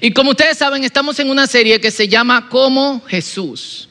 Y 0.00 0.12
como 0.12 0.30
ustedes 0.30 0.58
saben, 0.58 0.84
estamos 0.84 1.18
en 1.18 1.30
una 1.30 1.46
serie 1.46 1.80
que 1.80 1.90
se 1.90 2.08
llama 2.08 2.48
Como 2.48 3.02
Jesús. 3.06 3.88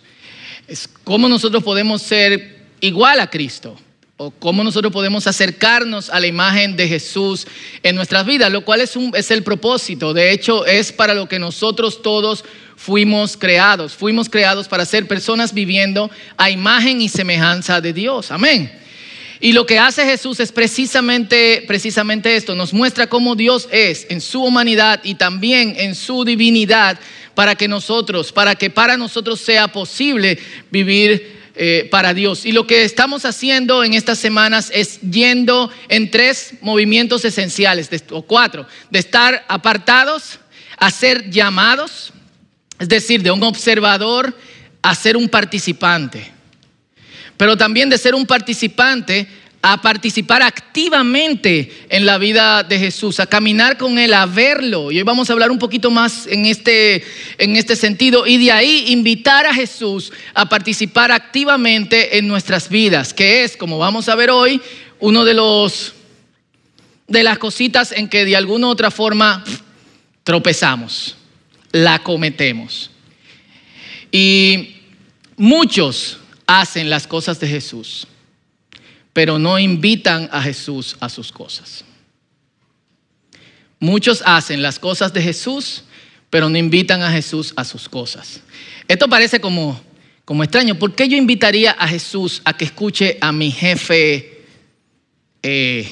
Es 0.68 0.90
cómo 1.04 1.30
nosotros 1.30 1.64
podemos 1.64 2.02
ser 2.02 2.66
igual 2.82 3.20
a 3.20 3.30
Cristo 3.30 3.78
o 4.18 4.32
cómo 4.32 4.64
nosotros 4.64 4.94
podemos 4.94 5.28
acercarnos 5.28 6.10
a 6.10 6.20
la 6.20 6.28
imagen 6.28 6.78
de 6.78 6.88
Jesús 6.88 7.46
en 7.84 7.96
nuestras 7.96 8.26
vidas, 8.26 8.52
lo 8.52 8.64
cual 8.64 8.82
es, 8.82 8.96
un, 8.96 9.12
es 9.14 9.30
el 9.30 9.44
propósito. 9.44 10.14
De 10.14 10.32
hecho, 10.32 10.66
es 10.66 10.94
para 10.94 11.14
lo 11.14 11.28
que 11.28 11.38
nosotros 11.38 12.02
todos 12.02 12.46
fuimos 12.78 13.36
creados. 13.36 13.94
Fuimos 13.94 14.30
creados 14.30 14.68
para 14.68 14.86
ser 14.86 15.08
personas 15.08 15.54
viviendo 15.54 16.10
a 16.38 16.50
imagen 16.50 17.02
y 17.02 17.10
semejanza 17.10 17.82
de 17.82 17.92
Dios. 17.92 18.32
Amén. 18.32 18.85
Y 19.40 19.52
lo 19.52 19.66
que 19.66 19.80
hace 19.80 20.06
Jesús 20.06 20.40
es 20.40 20.52
precisamente, 20.52 21.64
precisamente 21.68 22.36
esto, 22.36 22.56
nos 22.56 22.74
muestra 22.74 23.08
cómo 23.08 23.36
Dios 23.36 23.68
es 23.72 24.08
en 24.10 24.22
su 24.22 24.44
humanidad 24.44 25.02
y 25.04 25.16
también 25.16 25.76
en 25.78 25.96
su 25.96 26.24
divinidad 26.24 27.00
para 27.34 27.56
que 27.56 27.68
nosotros, 27.68 28.32
para 28.32 28.56
que 28.56 28.70
para 28.70 28.98
nosotros 28.98 29.42
sea 29.42 29.68
posible 29.68 30.40
vivir 30.72 31.36
eh, 31.56 31.88
para 31.92 32.14
Dios. 32.14 32.46
Y 32.46 32.54
lo 32.54 32.66
que 32.66 32.84
estamos 32.84 33.26
haciendo 33.26 33.84
en 33.84 33.94
estas 33.94 34.20
semanas 34.20 34.72
es 34.74 35.02
yendo 35.02 35.70
en 35.90 36.12
tres 36.12 36.56
movimientos 36.62 37.26
esenciales, 37.26 37.90
o 38.12 38.22
cuatro, 38.22 38.66
de 38.90 39.00
estar 39.00 39.46
apartados, 39.48 40.40
a 40.78 40.92
ser 40.92 41.30
llamados, 41.30 42.14
es 42.80 42.90
decir, 42.90 43.22
de 43.22 43.32
un 43.32 43.44
observador 43.44 44.36
a 44.82 44.94
ser 44.96 45.18
un 45.18 45.30
participante 45.30 46.35
pero 47.38 47.58
también 47.58 47.90
de 47.90 47.98
ser 47.98 48.16
un 48.16 48.26
participante 48.26 49.28
a 49.68 49.82
participar 49.82 50.44
activamente 50.44 51.88
en 51.90 52.06
la 52.06 52.20
vida 52.20 52.62
de 52.62 52.78
Jesús, 52.78 53.20
a 53.20 53.26
caminar 53.26 53.80
con 53.80 53.98
Él, 53.98 54.14
a 54.14 54.28
verlo. 54.28 54.92
Y 54.92 54.98
hoy 55.00 55.04
vamos 55.04 55.28
a 55.28 55.34
hablar 55.34 55.50
un 55.50 55.58
poquito 55.58 55.90
más 55.90 56.28
en 56.28 56.46
este, 56.46 57.04
en 57.40 57.56
este 57.56 57.76
sentido 57.76 58.28
y 58.28 58.38
de 58.38 58.52
ahí 58.52 58.86
invitar 58.90 59.48
a 59.48 59.56
Jesús 59.56 60.14
a 60.36 60.48
participar 60.48 61.12
activamente 61.12 62.20
en 62.20 62.28
nuestras 62.28 62.70
vidas, 62.70 63.12
que 63.12 63.44
es, 63.44 63.58
como 63.58 63.80
vamos 63.80 64.08
a 64.08 64.14
ver 64.14 64.30
hoy, 64.30 64.62
uno 65.00 65.26
de 65.26 65.34
los 65.34 65.96
de 67.08 67.24
las 67.24 67.40
cositas 67.40 67.92
en 67.92 68.08
que 68.08 68.24
de 68.24 68.36
alguna 68.36 68.68
u 68.68 68.70
otra 68.70 68.92
forma 68.92 69.44
tropezamos, 70.24 71.16
la 71.72 72.04
cometemos. 72.04 72.92
Y 74.12 74.76
muchos 75.38 76.20
hacen 76.48 76.90
las 76.90 77.08
cosas 77.08 77.40
de 77.40 77.48
Jesús, 77.48 78.08
pero 79.14 79.40
no 79.40 79.60
invitan 79.60 80.30
a 80.32 80.42
Jesús 80.42 80.98
a 81.00 81.10
sus 81.10 81.32
cosas. 81.32 81.86
Muchos 83.80 84.24
hacen 84.26 84.62
las 84.62 84.80
cosas 84.80 85.14
de 85.14 85.22
Jesús, 85.22 85.84
pero 86.30 86.50
no 86.50 86.58
invitan 86.58 87.02
a 87.02 87.12
Jesús 87.12 87.54
a 87.56 87.64
sus 87.64 87.88
cosas. 87.88 88.42
Esto 88.88 89.08
parece 89.08 89.40
como, 89.40 89.80
como 90.24 90.44
extraño. 90.44 90.76
¿Por 90.76 90.96
qué 90.96 91.08
yo 91.08 91.18
invitaría 91.18 91.72
a 91.72 91.88
Jesús 91.88 92.42
a 92.46 92.58
que 92.58 92.66
escuche 92.66 93.18
a 93.22 93.32
mi 93.32 93.52
jefe? 93.52 94.42
Eh, 95.44 95.92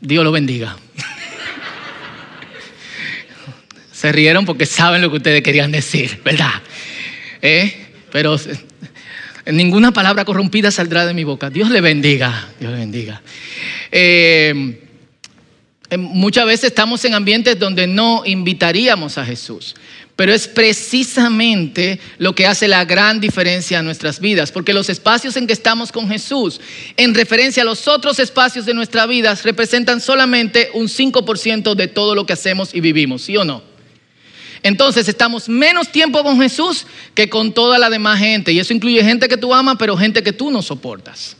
Dios 0.00 0.24
lo 0.24 0.32
bendiga. 0.32 0.76
Se 3.92 4.10
rieron 4.10 4.44
porque 4.44 4.66
saben 4.66 5.00
lo 5.00 5.10
que 5.10 5.18
ustedes 5.18 5.42
querían 5.42 5.70
decir, 5.70 6.20
¿verdad? 6.24 6.60
¿Eh? 7.40 7.81
Pero 8.12 8.38
ninguna 9.46 9.92
palabra 9.92 10.24
corrompida 10.24 10.70
saldrá 10.70 11.06
de 11.06 11.14
mi 11.14 11.24
boca. 11.24 11.50
Dios 11.50 11.70
le 11.70 11.80
bendiga, 11.80 12.48
Dios 12.60 12.72
le 12.72 12.78
bendiga. 12.78 13.22
Eh, 13.90 14.78
eh, 15.90 15.96
muchas 15.96 16.46
veces 16.46 16.64
estamos 16.66 17.04
en 17.04 17.14
ambientes 17.14 17.58
donde 17.58 17.86
no 17.86 18.22
invitaríamos 18.24 19.18
a 19.18 19.24
Jesús, 19.24 19.74
pero 20.14 20.32
es 20.32 20.46
precisamente 20.46 21.98
lo 22.18 22.34
que 22.34 22.46
hace 22.46 22.68
la 22.68 22.84
gran 22.84 23.20
diferencia 23.20 23.78
en 23.78 23.84
nuestras 23.86 24.20
vidas, 24.20 24.52
porque 24.52 24.72
los 24.72 24.88
espacios 24.88 25.36
en 25.36 25.46
que 25.46 25.52
estamos 25.52 25.90
con 25.90 26.08
Jesús, 26.08 26.60
en 26.96 27.14
referencia 27.14 27.62
a 27.62 27.66
los 27.66 27.88
otros 27.88 28.18
espacios 28.20 28.66
de 28.66 28.74
nuestra 28.74 29.06
vida, 29.06 29.34
representan 29.42 30.00
solamente 30.00 30.70
un 30.74 30.88
5% 30.88 31.74
de 31.74 31.88
todo 31.88 32.14
lo 32.14 32.24
que 32.24 32.34
hacemos 32.34 32.74
y 32.74 32.80
vivimos, 32.80 33.22
¿sí 33.22 33.36
o 33.36 33.44
no? 33.44 33.71
Entonces 34.62 35.08
estamos 35.08 35.48
menos 35.48 35.90
tiempo 35.90 36.22
con 36.22 36.40
Jesús 36.40 36.86
que 37.14 37.28
con 37.28 37.52
toda 37.52 37.78
la 37.78 37.90
demás 37.90 38.18
gente. 38.18 38.52
Y 38.52 38.60
eso 38.60 38.72
incluye 38.72 39.02
gente 39.02 39.28
que 39.28 39.36
tú 39.36 39.52
amas, 39.52 39.76
pero 39.78 39.96
gente 39.96 40.22
que 40.22 40.32
tú 40.32 40.50
no 40.50 40.62
soportas. 40.62 41.36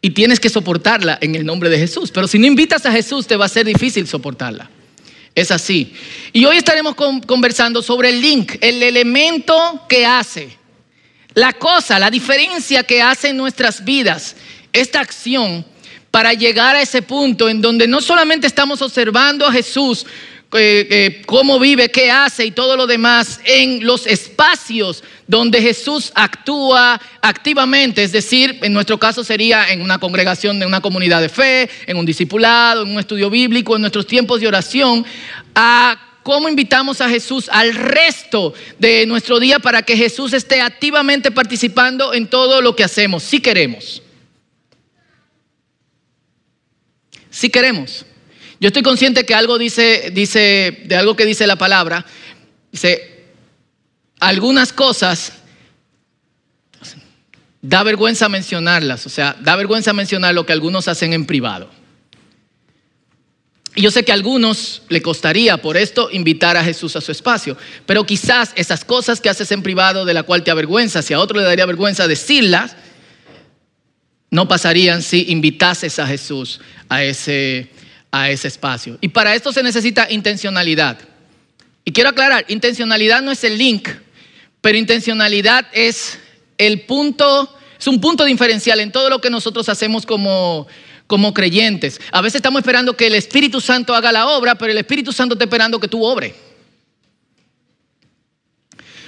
Y 0.00 0.10
tienes 0.10 0.40
que 0.40 0.48
soportarla 0.48 1.18
en 1.20 1.34
el 1.34 1.44
nombre 1.44 1.68
de 1.68 1.78
Jesús. 1.78 2.10
Pero 2.10 2.26
si 2.26 2.38
no 2.38 2.46
invitas 2.46 2.86
a 2.86 2.92
Jesús, 2.92 3.26
te 3.26 3.36
va 3.36 3.44
a 3.44 3.48
ser 3.48 3.66
difícil 3.66 4.06
soportarla. 4.06 4.70
Es 5.34 5.52
así. 5.52 5.92
Y 6.32 6.44
hoy 6.44 6.56
estaremos 6.56 6.96
conversando 6.96 7.82
sobre 7.82 8.08
el 8.08 8.20
link, 8.20 8.56
el 8.60 8.82
elemento 8.82 9.84
que 9.88 10.04
hace, 10.04 10.56
la 11.34 11.52
cosa, 11.52 12.00
la 12.00 12.10
diferencia 12.10 12.82
que 12.82 13.00
hace 13.00 13.28
en 13.28 13.36
nuestras 13.36 13.84
vidas, 13.84 14.34
esta 14.72 15.00
acción 15.00 15.64
para 16.10 16.32
llegar 16.32 16.74
a 16.74 16.82
ese 16.82 17.02
punto 17.02 17.48
en 17.48 17.60
donde 17.60 17.86
no 17.86 18.00
solamente 18.00 18.48
estamos 18.48 18.82
observando 18.82 19.46
a 19.46 19.52
Jesús 19.52 20.06
cómo 21.26 21.58
vive, 21.58 21.90
qué 21.90 22.10
hace 22.10 22.46
y 22.46 22.50
todo 22.52 22.76
lo 22.76 22.86
demás 22.86 23.40
en 23.44 23.84
los 23.84 24.06
espacios 24.06 25.04
donde 25.26 25.60
Jesús 25.60 26.10
actúa 26.14 26.98
activamente, 27.20 28.02
es 28.02 28.12
decir, 28.12 28.58
en 28.62 28.72
nuestro 28.72 28.98
caso 28.98 29.22
sería 29.22 29.70
en 29.70 29.82
una 29.82 29.98
congregación 29.98 30.58
de 30.58 30.64
una 30.64 30.80
comunidad 30.80 31.20
de 31.20 31.28
fe, 31.28 31.68
en 31.86 31.98
un 31.98 32.06
discipulado, 32.06 32.82
en 32.82 32.92
un 32.92 32.98
estudio 32.98 33.28
bíblico, 33.28 33.76
en 33.76 33.82
nuestros 33.82 34.06
tiempos 34.06 34.40
de 34.40 34.48
oración, 34.48 35.04
a 35.54 35.98
cómo 36.22 36.48
invitamos 36.48 37.02
a 37.02 37.10
Jesús 37.10 37.48
al 37.52 37.74
resto 37.74 38.54
de 38.78 39.04
nuestro 39.06 39.38
día 39.38 39.58
para 39.58 39.82
que 39.82 39.96
Jesús 39.96 40.32
esté 40.32 40.62
activamente 40.62 41.30
participando 41.30 42.14
en 42.14 42.26
todo 42.26 42.62
lo 42.62 42.74
que 42.74 42.84
hacemos, 42.84 43.22
si 43.22 43.40
queremos. 43.40 44.02
Si 47.30 47.50
queremos. 47.50 48.06
Yo 48.60 48.68
estoy 48.68 48.82
consciente 48.82 49.24
que 49.24 49.34
algo 49.34 49.58
dice, 49.58 50.10
dice, 50.12 50.82
de 50.84 50.96
algo 50.96 51.14
que 51.14 51.24
dice 51.24 51.46
la 51.46 51.56
palabra, 51.56 52.04
dice, 52.72 53.26
algunas 54.18 54.72
cosas 54.72 55.32
da 57.62 57.82
vergüenza 57.82 58.28
mencionarlas, 58.28 59.06
o 59.06 59.08
sea, 59.08 59.36
da 59.40 59.56
vergüenza 59.56 59.92
mencionar 59.92 60.34
lo 60.34 60.46
que 60.46 60.52
algunos 60.52 60.88
hacen 60.88 61.12
en 61.12 61.26
privado. 61.26 61.70
Y 63.74 63.82
yo 63.82 63.92
sé 63.92 64.04
que 64.04 64.10
a 64.10 64.14
algunos 64.14 64.82
le 64.88 65.02
costaría 65.02 65.56
por 65.58 65.76
esto 65.76 66.08
invitar 66.10 66.56
a 66.56 66.64
Jesús 66.64 66.96
a 66.96 67.00
su 67.00 67.12
espacio, 67.12 67.56
pero 67.86 68.04
quizás 68.04 68.52
esas 68.56 68.84
cosas 68.84 69.20
que 69.20 69.28
haces 69.28 69.52
en 69.52 69.62
privado 69.62 70.04
de 70.04 70.14
la 70.14 70.24
cual 70.24 70.42
te 70.42 70.50
avergüenzas, 70.50 71.04
si 71.04 71.14
a 71.14 71.20
otro 71.20 71.38
le 71.38 71.44
daría 71.44 71.66
vergüenza 71.66 72.08
decirlas, 72.08 72.74
no 74.30 74.48
pasarían 74.48 75.02
si 75.02 75.30
invitases 75.30 75.98
a 75.98 76.06
Jesús 76.06 76.60
a 76.88 77.04
ese, 77.04 77.70
a 78.10 78.30
ese 78.30 78.48
espacio. 78.48 78.98
Y 79.00 79.08
para 79.08 79.34
esto 79.34 79.52
se 79.52 79.62
necesita 79.62 80.10
intencionalidad. 80.10 80.98
Y 81.84 81.92
quiero 81.92 82.10
aclarar, 82.10 82.44
intencionalidad 82.48 83.22
no 83.22 83.30
es 83.30 83.44
el 83.44 83.58
link, 83.58 83.88
pero 84.60 84.76
intencionalidad 84.76 85.66
es 85.72 86.18
el 86.58 86.82
punto, 86.82 87.56
es 87.78 87.86
un 87.86 88.00
punto 88.00 88.24
diferencial 88.24 88.80
en 88.80 88.92
todo 88.92 89.08
lo 89.08 89.20
que 89.20 89.30
nosotros 89.30 89.68
hacemos 89.68 90.04
como, 90.04 90.66
como 91.06 91.32
creyentes. 91.32 92.00
A 92.12 92.20
veces 92.20 92.36
estamos 92.36 92.60
esperando 92.60 92.96
que 92.96 93.06
el 93.06 93.14
Espíritu 93.14 93.60
Santo 93.60 93.94
haga 93.94 94.12
la 94.12 94.28
obra, 94.28 94.56
pero 94.56 94.72
el 94.72 94.78
Espíritu 94.78 95.12
Santo 95.12 95.34
está 95.34 95.44
esperando 95.44 95.80
que 95.80 95.88
tú 95.88 96.04
obre. 96.04 96.34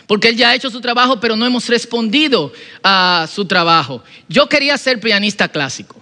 Porque 0.07 0.29
Él 0.29 0.37
ya 0.37 0.51
ha 0.51 0.55
hecho 0.55 0.71
su 0.71 0.81
trabajo, 0.81 1.21
pero 1.21 1.37
no 1.37 1.47
hemos 1.47 1.69
respondido 1.69 2.53
a 2.83 3.29
su 3.33 3.45
trabajo. 3.45 4.03
Yo 4.29 4.49
quería 4.49 4.77
ser 4.77 4.99
pianista 4.99 5.49
clásico. 5.49 6.01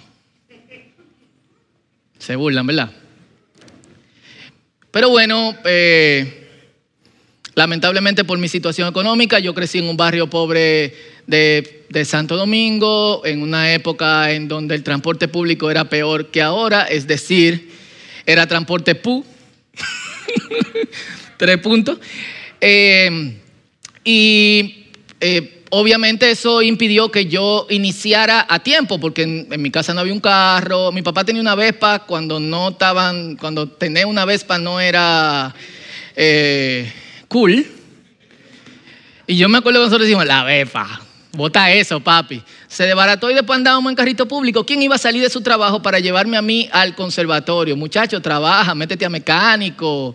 Se 2.18 2.36
burlan, 2.36 2.66
¿verdad? 2.66 2.90
Pero 4.90 5.10
bueno, 5.10 5.54
eh, 5.64 6.48
lamentablemente 7.54 8.24
por 8.24 8.38
mi 8.38 8.48
situación 8.48 8.88
económica, 8.88 9.38
yo 9.38 9.54
crecí 9.54 9.78
en 9.78 9.88
un 9.88 9.96
barrio 9.96 10.28
pobre 10.28 10.94
de, 11.26 12.04
Santo 12.04 12.36
Domingo, 12.36 13.22
en 13.24 13.42
una 13.42 13.72
época 13.72 14.32
en 14.32 14.48
donde 14.48 14.74
el 14.74 14.82
transporte 14.82 15.28
público 15.28 15.70
era 15.70 15.88
peor 15.88 16.30
que 16.30 16.40
ahora, 16.40 16.84
es 16.84 17.06
decir, 17.06 17.70
era 18.26 18.46
transporte 18.46 18.94
PU. 18.94 19.24
Tres 21.36 21.58
puntos. 21.58 21.98
Eh, 22.60 23.38
y 24.04 24.86
eh, 25.20 25.57
obviamente 25.70 26.30
eso 26.30 26.62
impidió 26.62 27.10
que 27.10 27.26
yo 27.26 27.66
iniciara 27.70 28.46
a 28.48 28.60
tiempo, 28.60 28.98
porque 28.98 29.22
en, 29.22 29.62
mi 29.62 29.70
casa 29.70 29.94
no 29.94 30.00
había 30.00 30.12
un 30.12 30.20
carro. 30.20 30.92
Mi 30.92 31.02
papá 31.02 31.24
tenía 31.24 31.42
una 31.42 31.54
Vespa 31.54 32.00
cuando 32.00 32.40
no 32.40 32.70
estaban, 32.70 33.36
cuando 33.36 33.68
tener 33.68 34.06
una 34.06 34.24
Vespa 34.24 34.58
no 34.58 34.80
era 34.80 35.54
eh, 36.16 36.92
cool. 37.28 37.66
Y 39.26 39.36
yo 39.36 39.48
me 39.48 39.58
acuerdo 39.58 39.80
que 39.80 39.84
nosotros 39.84 40.06
decimos, 40.06 40.26
la 40.26 40.44
Vespa, 40.44 41.02
Bota 41.32 41.70
eso, 41.70 42.00
papi. 42.00 42.42
Se 42.68 42.84
desbarató 42.84 43.30
y 43.30 43.34
después 43.34 43.56
andábamos 43.56 43.90
en 43.90 43.96
carrito 43.96 44.28
público. 44.28 44.66
¿Quién 44.66 44.82
iba 44.82 44.94
a 44.94 44.98
salir 44.98 45.22
de 45.22 45.30
su 45.30 45.40
trabajo 45.40 45.80
para 45.80 46.00
llevarme 46.00 46.36
a 46.36 46.42
mí 46.42 46.68
al 46.70 46.94
conservatorio? 46.94 47.74
Muchacho, 47.76 48.20
trabaja, 48.20 48.74
métete 48.74 49.06
a 49.06 49.08
mecánico, 49.08 50.14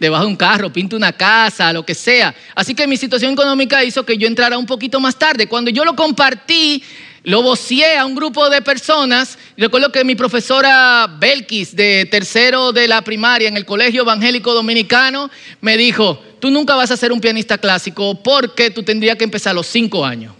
debajo 0.00 0.24
de 0.24 0.30
un 0.30 0.36
carro, 0.36 0.72
pinta 0.72 0.96
una 0.96 1.12
casa, 1.12 1.72
lo 1.72 1.86
que 1.86 1.94
sea. 1.94 2.34
Así 2.56 2.74
que 2.74 2.88
mi 2.88 2.96
situación 2.96 3.32
económica 3.32 3.84
hizo 3.84 4.04
que 4.04 4.18
yo 4.18 4.26
entrara 4.26 4.58
un 4.58 4.66
poquito 4.66 4.98
más 4.98 5.16
tarde. 5.16 5.46
Cuando 5.46 5.70
yo 5.70 5.84
lo 5.84 5.94
compartí, 5.94 6.82
lo 7.22 7.40
vocié 7.40 7.96
a 7.96 8.04
un 8.04 8.16
grupo 8.16 8.50
de 8.50 8.62
personas. 8.62 9.38
Recuerdo 9.56 9.92
que 9.92 10.02
mi 10.02 10.16
profesora 10.16 11.06
Belkis, 11.20 11.76
de 11.76 12.06
tercero 12.10 12.72
de 12.72 12.88
la 12.88 13.02
primaria 13.02 13.46
en 13.46 13.56
el 13.56 13.64
Colegio 13.64 14.02
Evangélico 14.02 14.54
Dominicano, 14.54 15.30
me 15.60 15.76
dijo, 15.76 16.20
tú 16.40 16.50
nunca 16.50 16.74
vas 16.74 16.90
a 16.90 16.96
ser 16.96 17.12
un 17.12 17.20
pianista 17.20 17.58
clásico 17.58 18.20
porque 18.24 18.70
tú 18.70 18.82
tendrías 18.82 19.16
que 19.16 19.22
empezar 19.22 19.52
a 19.52 19.54
los 19.54 19.68
cinco 19.68 20.04
años. 20.04 20.34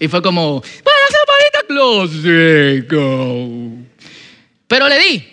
Y 0.00 0.08
fue 0.08 0.22
como, 0.22 0.62
¡Para 1.68 2.08
ser 2.08 2.86
pianista 2.86 2.86
clásico! 2.86 3.84
Pero 4.66 4.88
le 4.88 4.98
di. 4.98 5.24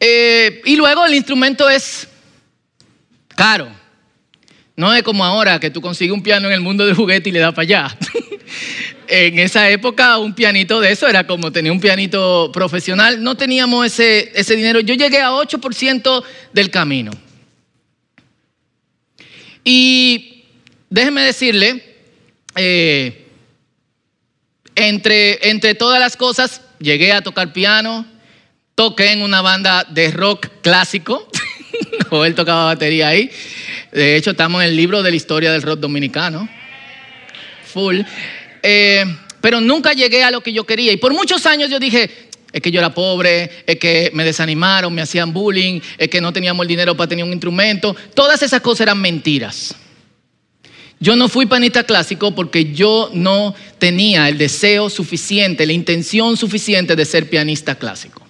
Eh, 0.00 0.62
y 0.64 0.76
luego 0.76 1.06
el 1.06 1.14
instrumento 1.14 1.68
es 1.68 2.08
caro. 3.28 3.68
No 4.76 4.92
es 4.92 5.02
como 5.02 5.24
ahora 5.24 5.60
que 5.60 5.70
tú 5.70 5.80
consigues 5.80 6.12
un 6.12 6.22
piano 6.22 6.48
en 6.48 6.54
el 6.54 6.60
mundo 6.60 6.84
del 6.84 6.96
juguete 6.96 7.28
y 7.28 7.32
le 7.32 7.38
das 7.38 7.54
para 7.54 7.62
allá. 7.62 7.98
en 9.08 9.38
esa 9.38 9.70
época 9.70 10.18
un 10.18 10.34
pianito 10.34 10.80
de 10.80 10.90
eso 10.90 11.06
era 11.06 11.26
como 11.26 11.52
tener 11.52 11.70
un 11.70 11.80
pianito 11.80 12.50
profesional. 12.52 13.22
No 13.22 13.36
teníamos 13.36 13.86
ese, 13.86 14.32
ese 14.34 14.56
dinero. 14.56 14.80
Yo 14.80 14.94
llegué 14.94 15.20
a 15.20 15.30
8% 15.30 16.24
del 16.52 16.70
camino. 16.70 17.12
Y 19.64 20.44
déjeme 20.90 21.22
decirle, 21.22 21.96
eh, 22.56 23.21
entre, 24.74 25.50
entre 25.50 25.74
todas 25.74 26.00
las 26.00 26.16
cosas, 26.16 26.62
llegué 26.78 27.12
a 27.12 27.22
tocar 27.22 27.52
piano, 27.52 28.06
toqué 28.74 29.12
en 29.12 29.22
una 29.22 29.42
banda 29.42 29.84
de 29.88 30.10
rock 30.10 30.48
clásico, 30.62 31.28
o 32.10 32.24
él 32.24 32.34
tocaba 32.34 32.66
batería 32.66 33.08
ahí. 33.08 33.30
De 33.92 34.16
hecho, 34.16 34.30
estamos 34.30 34.62
en 34.62 34.68
el 34.68 34.76
libro 34.76 35.02
de 35.02 35.10
la 35.10 35.16
historia 35.16 35.52
del 35.52 35.62
rock 35.62 35.80
dominicano. 35.80 36.48
Full. 37.72 38.00
Eh, 38.62 39.04
pero 39.40 39.60
nunca 39.60 39.92
llegué 39.92 40.24
a 40.24 40.30
lo 40.30 40.40
que 40.40 40.52
yo 40.52 40.64
quería. 40.64 40.92
Y 40.92 40.96
por 40.96 41.12
muchos 41.12 41.44
años 41.46 41.68
yo 41.68 41.78
dije, 41.78 42.28
es 42.52 42.62
que 42.62 42.70
yo 42.70 42.80
era 42.80 42.94
pobre, 42.94 43.50
es 43.66 43.78
que 43.78 44.10
me 44.14 44.24
desanimaron, 44.24 44.94
me 44.94 45.02
hacían 45.02 45.32
bullying, 45.32 45.80
es 45.98 46.08
que 46.08 46.20
no 46.20 46.32
teníamos 46.32 46.64
el 46.64 46.68
dinero 46.68 46.96
para 46.96 47.08
tener 47.08 47.24
un 47.24 47.32
instrumento. 47.32 47.96
Todas 48.14 48.42
esas 48.42 48.60
cosas 48.60 48.82
eran 48.82 49.00
mentiras. 49.00 49.74
Yo 51.02 51.16
no 51.16 51.28
fui 51.28 51.46
panista 51.46 51.82
clásico 51.82 52.32
porque 52.32 52.72
yo 52.72 53.10
no 53.12 53.56
tenía 53.78 54.28
el 54.28 54.38
deseo 54.38 54.88
suficiente, 54.88 55.66
la 55.66 55.72
intención 55.72 56.36
suficiente 56.36 56.94
de 56.94 57.04
ser 57.04 57.28
pianista 57.28 57.74
clásico. 57.74 58.22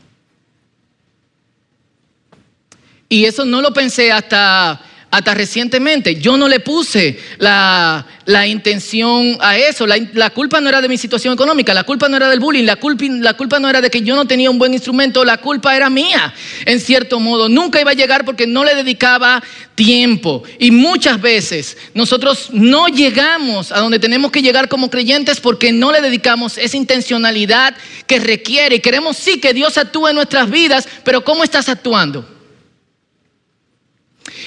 Y 3.11 3.27
eso 3.27 3.45
no 3.45 3.61
lo 3.61 3.75
pensé 3.75 4.11
hasta 4.11 4.81
hasta 5.13 5.35
recientemente. 5.35 6.17
Yo 6.17 6.39
no 6.39 6.49
le 6.49 6.59
puse 6.59 7.19
la, 7.37 8.07
intención 8.47 9.37
a 9.41 9.59
eso. 9.59 9.87
La, 9.87 10.31
culpa 10.31 10.59
no 10.61 10.71
era 10.71 10.81
de 10.81 10.89
mi 10.89 10.97
situación 10.97 11.35
económica, 11.35 11.75
la 11.75 11.85
culpa 11.85 12.09
no 12.09 12.17
era 12.17 12.31
del 12.31 12.41
bullying, 12.41 12.65
la 12.65 12.77
culpa, 12.77 13.05
la 13.09 13.35
culpa 13.35 13.61
no 13.61 13.69
era 13.69 13.83
de 13.83 13.91
que 13.91 14.01
yo 14.01 14.17
no 14.17 14.27
tenía 14.27 14.51
un 14.51 14.59
buen 14.59 14.73
instrumento, 14.73 15.23
la 15.23 15.37
culpa 15.37 15.77
era 15.77 15.91
mía, 15.91 16.33
en 16.65 16.81
cierto 16.81 17.21
modo. 17.21 17.51
Nunca 17.51 17.79
iba 17.79 17.91
a 17.91 17.95
llegar 17.95 18.25
porque 18.25 18.47
no 18.47 18.65
le 18.65 18.75
dedicaba 18.75 19.43
tiempo. 19.75 20.45
Y 20.59 20.71
muchas 20.71 21.21
veces 21.21 21.77
nosotros 21.93 22.49
no 22.51 22.89
llegamos 22.89 23.71
a 23.71 23.81
donde 23.81 23.99
tenemos 23.99 24.33
que 24.33 24.41
llegar 24.41 24.71
como 24.71 24.89
creyentes 24.89 25.41
porque 25.41 25.73
no 25.73 25.93
le 25.93 26.01
dedicamos 26.01 26.57
esa 26.57 26.79
intencionalidad 26.79 27.77
que 28.07 28.19
requiere. 28.19 28.77
Y 28.77 28.81
queremos 28.81 29.19
sí 29.19 29.39
que 29.41 29.53
Dios 29.53 29.77
actúe 29.77 30.09
en 30.09 30.15
nuestras 30.15 30.49
vidas, 30.49 30.89
pero 31.05 31.23
¿cómo 31.23 31.45
estás 31.45 31.69
actuando? 31.69 32.27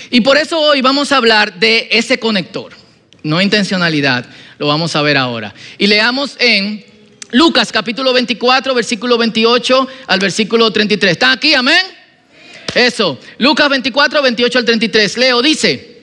Y 0.10 0.22
por 0.22 0.38
eso 0.38 0.60
hoy 0.60 0.82
vamos 0.82 1.12
a 1.12 1.18
hablar 1.18 1.60
de 1.60 1.88
ese 1.92 2.20
conector, 2.20 2.74
no 3.24 3.42
intencionalidad, 3.42 4.26
lo 4.58 4.68
vamos 4.68 4.96
a 4.96 5.02
ver 5.02 5.18
ahora. 5.18 5.54
Y 5.78 5.88
leamos 5.88 6.36
en 6.40 6.86
Lucas 7.32 7.72
capítulo 7.72 8.14
24, 8.14 8.74
versículo 8.74 9.18
28 9.18 9.88
al 10.08 10.20
versículo 10.20 10.72
33. 10.72 11.12
¿Están 11.12 11.32
aquí? 11.32 11.54
Amén. 11.54 11.82
Eso, 12.74 13.20
Lucas 13.38 13.70
24, 13.70 14.22
28 14.22 14.60
al 14.60 14.66
33. 14.66 15.18
Leo, 15.18 15.42
dice, 15.42 15.96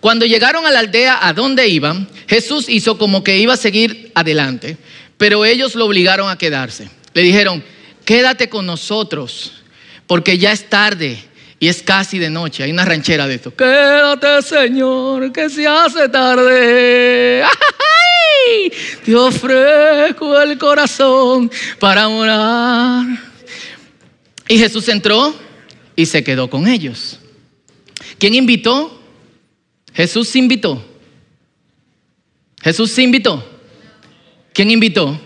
cuando 0.00 0.26
llegaron 0.26 0.64
a 0.64 0.70
la 0.70 0.78
aldea 0.78 1.26
a 1.26 1.32
donde 1.32 1.68
iban, 1.68 2.08
Jesús 2.28 2.68
hizo 2.68 2.98
como 2.98 3.24
que 3.24 3.38
iba 3.38 3.54
a 3.54 3.56
seguir 3.56 4.12
adelante, 4.14 4.76
pero 5.16 5.44
ellos 5.44 5.74
lo 5.74 5.86
obligaron 5.86 6.30
a 6.30 6.38
quedarse. 6.38 6.88
Le 7.14 7.22
dijeron, 7.22 7.64
quédate 8.04 8.48
con 8.48 8.64
nosotros, 8.64 9.52
porque 10.06 10.38
ya 10.38 10.52
es 10.52 10.68
tarde 10.70 11.18
y 11.60 11.68
es 11.68 11.82
casi 11.82 12.18
de 12.18 12.30
noche. 12.30 12.62
Hay 12.62 12.70
una 12.70 12.84
ranchera 12.84 13.26
de 13.26 13.34
esto. 13.34 13.54
Quédate, 13.54 14.42
Señor, 14.42 15.32
que 15.32 15.50
se 15.50 15.66
hace 15.66 16.08
tarde. 16.08 17.42
¡Ay! 17.42 18.72
Te 19.04 19.14
ofrezco 19.14 20.40
el 20.40 20.56
corazón 20.56 21.50
para 21.78 22.08
morar. 22.08 23.06
Y 24.46 24.58
Jesús 24.58 24.88
entró 24.88 25.34
y 25.96 26.06
se 26.06 26.22
quedó 26.22 26.48
con 26.48 26.68
ellos. 26.68 27.18
¿Quién 28.18 28.34
invitó? 28.34 29.00
Jesús 29.92 30.34
invitó. 30.36 30.84
Jesús 32.62 32.96
invitó. 32.98 33.44
¿Quién 34.52 34.70
invitó? 34.70 35.20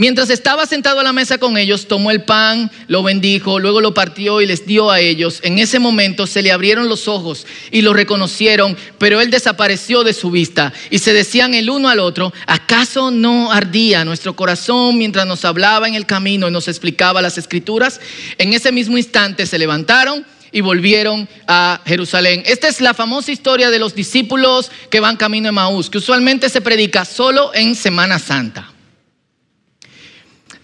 Mientras 0.00 0.30
estaba 0.30 0.64
sentado 0.64 1.00
a 1.00 1.02
la 1.02 1.12
mesa 1.12 1.38
con 1.38 1.58
ellos, 1.58 1.88
tomó 1.88 2.12
el 2.12 2.22
pan, 2.22 2.70
lo 2.86 3.02
bendijo, 3.02 3.58
luego 3.58 3.80
lo 3.80 3.94
partió 3.94 4.40
y 4.40 4.46
les 4.46 4.64
dio 4.64 4.92
a 4.92 5.00
ellos. 5.00 5.40
En 5.42 5.58
ese 5.58 5.80
momento 5.80 6.28
se 6.28 6.40
le 6.40 6.52
abrieron 6.52 6.88
los 6.88 7.08
ojos 7.08 7.48
y 7.72 7.82
lo 7.82 7.92
reconocieron, 7.92 8.76
pero 8.98 9.20
él 9.20 9.32
desapareció 9.32 10.04
de 10.04 10.12
su 10.12 10.30
vista 10.30 10.72
y 10.90 11.00
se 11.00 11.12
decían 11.12 11.52
el 11.52 11.68
uno 11.68 11.88
al 11.88 11.98
otro, 11.98 12.32
¿acaso 12.46 13.10
no 13.10 13.50
ardía 13.50 14.04
nuestro 14.04 14.36
corazón 14.36 14.98
mientras 14.98 15.26
nos 15.26 15.44
hablaba 15.44 15.88
en 15.88 15.96
el 15.96 16.06
camino 16.06 16.46
y 16.46 16.52
nos 16.52 16.68
explicaba 16.68 17.20
las 17.20 17.36
escrituras? 17.36 18.00
En 18.38 18.52
ese 18.52 18.70
mismo 18.70 18.98
instante 18.98 19.46
se 19.46 19.58
levantaron 19.58 20.24
y 20.52 20.60
volvieron 20.60 21.28
a 21.48 21.80
Jerusalén. 21.84 22.44
Esta 22.46 22.68
es 22.68 22.80
la 22.80 22.94
famosa 22.94 23.32
historia 23.32 23.68
de 23.68 23.80
los 23.80 23.96
discípulos 23.96 24.70
que 24.90 25.00
van 25.00 25.16
camino 25.16 25.48
a 25.48 25.52
Maús, 25.52 25.90
que 25.90 25.98
usualmente 25.98 26.48
se 26.50 26.60
predica 26.60 27.04
solo 27.04 27.50
en 27.52 27.74
Semana 27.74 28.20
Santa. 28.20 28.77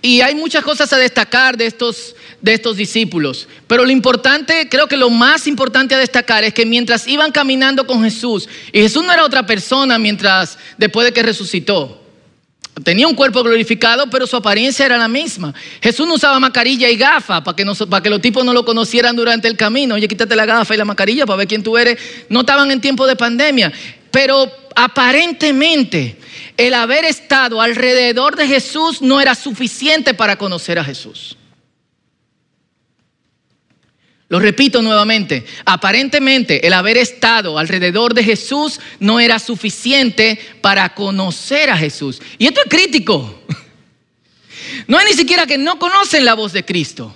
Y 0.04 0.20
hay 0.20 0.34
muchas 0.34 0.62
cosas 0.62 0.92
a 0.92 0.98
destacar 0.98 1.56
de 1.56 1.64
estos, 1.64 2.14
de 2.42 2.52
estos 2.52 2.76
discípulos. 2.76 3.48
Pero 3.66 3.86
lo 3.86 3.90
importante, 3.90 4.68
creo 4.68 4.86
que 4.86 4.98
lo 4.98 5.08
más 5.08 5.46
importante 5.46 5.94
a 5.94 5.98
destacar 5.98 6.44
es 6.44 6.52
que 6.52 6.66
mientras 6.66 7.08
iban 7.08 7.32
caminando 7.32 7.86
con 7.86 8.04
Jesús, 8.04 8.46
y 8.70 8.82
Jesús 8.82 9.02
no 9.02 9.10
era 9.10 9.24
otra 9.24 9.46
persona 9.46 9.98
mientras, 9.98 10.58
después 10.76 11.06
de 11.06 11.14
que 11.14 11.22
resucitó. 11.22 12.02
Tenía 12.82 13.08
un 13.08 13.14
cuerpo 13.14 13.42
glorificado, 13.42 14.10
pero 14.10 14.26
su 14.26 14.36
apariencia 14.36 14.84
era 14.84 14.98
la 14.98 15.08
misma. 15.08 15.54
Jesús 15.80 16.06
no 16.06 16.16
usaba 16.16 16.38
mascarilla 16.38 16.90
y 16.90 16.96
gafas 16.96 17.40
para 17.40 17.56
que, 17.56 17.64
para 17.88 18.02
que 18.02 18.10
los 18.10 18.20
tipos 18.20 18.44
no 18.44 18.52
lo 18.52 18.66
conocieran 18.66 19.16
durante 19.16 19.48
el 19.48 19.56
camino. 19.56 19.94
Oye, 19.94 20.06
quítate 20.06 20.36
la 20.36 20.44
gafa 20.44 20.74
y 20.74 20.76
la 20.76 20.84
mascarilla 20.84 21.24
para 21.24 21.38
ver 21.38 21.48
quién 21.48 21.62
tú 21.62 21.78
eres. 21.78 21.98
No 22.28 22.40
estaban 22.40 22.70
en 22.70 22.82
tiempo 22.82 23.06
de 23.06 23.16
pandemia. 23.16 23.72
Pero 24.10 24.52
aparentemente 24.76 26.18
el 26.56 26.74
haber 26.74 27.04
estado 27.04 27.60
alrededor 27.60 28.36
de 28.36 28.46
Jesús 28.46 29.02
no 29.02 29.20
era 29.20 29.34
suficiente 29.34 30.14
para 30.14 30.36
conocer 30.36 30.78
a 30.78 30.84
Jesús. 30.84 31.36
Lo 34.28 34.40
repito 34.40 34.82
nuevamente, 34.82 35.44
aparentemente 35.64 36.66
el 36.66 36.72
haber 36.72 36.96
estado 36.96 37.58
alrededor 37.58 38.14
de 38.14 38.24
Jesús 38.24 38.80
no 38.98 39.20
era 39.20 39.38
suficiente 39.38 40.38
para 40.60 40.94
conocer 40.94 41.70
a 41.70 41.76
Jesús. 41.76 42.20
Y 42.38 42.46
esto 42.46 42.60
es 42.64 42.70
crítico. 42.70 43.42
No 44.86 44.98
es 44.98 45.04
ni 45.06 45.12
siquiera 45.12 45.46
que 45.46 45.58
no 45.58 45.78
conocen 45.78 46.24
la 46.24 46.34
voz 46.34 46.52
de 46.52 46.64
Cristo. 46.64 47.14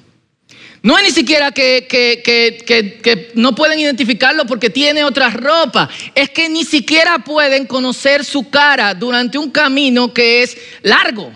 No 0.83 0.97
es 0.97 1.05
ni 1.05 1.11
siquiera 1.11 1.51
que, 1.51 1.87
que, 1.89 3.33
no 3.35 3.55
pueden 3.55 3.81
identificarlo 3.81 4.47
porque 4.47 4.71
tiene 4.71 5.05
otra 5.05 5.31
ropa. 5.31 5.89
Es 6.15 6.31
que 6.31 6.49
ni 6.49 6.65
siquiera 6.65 7.19
pueden 7.19 7.67
conocer 7.67 8.25
su 8.25 8.49
cara 8.49 8.95
durante 8.95 9.39
un 9.39 9.51
camino 9.51 10.15
que 10.15 10.43
es 10.43 10.57
largo. 10.83 11.33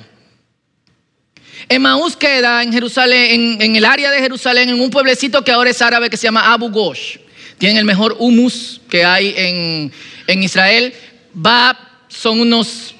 Emmaús 1.68 2.16
queda 2.16 2.62
en 2.62 2.72
Jerusalén, 2.72 3.60
en, 3.60 3.76
el 3.76 3.84
área 3.84 4.10
de 4.10 4.20
Jerusalén, 4.20 4.68
en 4.68 4.80
un 4.80 4.90
pueblecito 4.90 5.42
que 5.42 5.50
ahora 5.50 5.70
es 5.70 5.82
árabe 5.82 6.10
que 6.10 6.16
se 6.16 6.24
llama 6.24 6.52
Abu 6.52 6.70
Ghosh. 6.70 7.16
Tienen 7.58 7.78
el 7.78 7.84
mejor 7.84 8.16
humus 8.18 8.80
que 8.88 9.04
hay 9.04 9.34
en, 9.36 9.92
en 10.26 10.42
Israel. 10.42 10.94
Va, 11.34 12.04
son 12.08 12.40
unos 12.40 12.94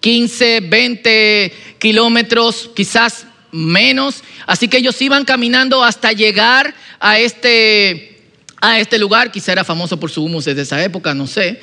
15, 0.00 0.60
20 0.60 1.52
kilómetros, 1.78 2.70
quizás 2.74 3.26
menos. 3.52 4.22
Así 4.46 4.68
que 4.68 4.78
ellos 4.78 5.00
iban 5.02 5.24
caminando 5.24 5.82
hasta 5.84 6.12
llegar 6.12 6.74
a 6.98 7.18
este, 7.18 8.20
a 8.60 8.80
este 8.80 8.98
lugar. 8.98 9.30
Quizá 9.30 9.52
era 9.52 9.64
famoso 9.64 9.98
por 9.98 10.10
su 10.10 10.24
humus 10.24 10.44
desde 10.44 10.62
esa 10.62 10.82
época, 10.82 11.14
no 11.14 11.26
sé. 11.26 11.60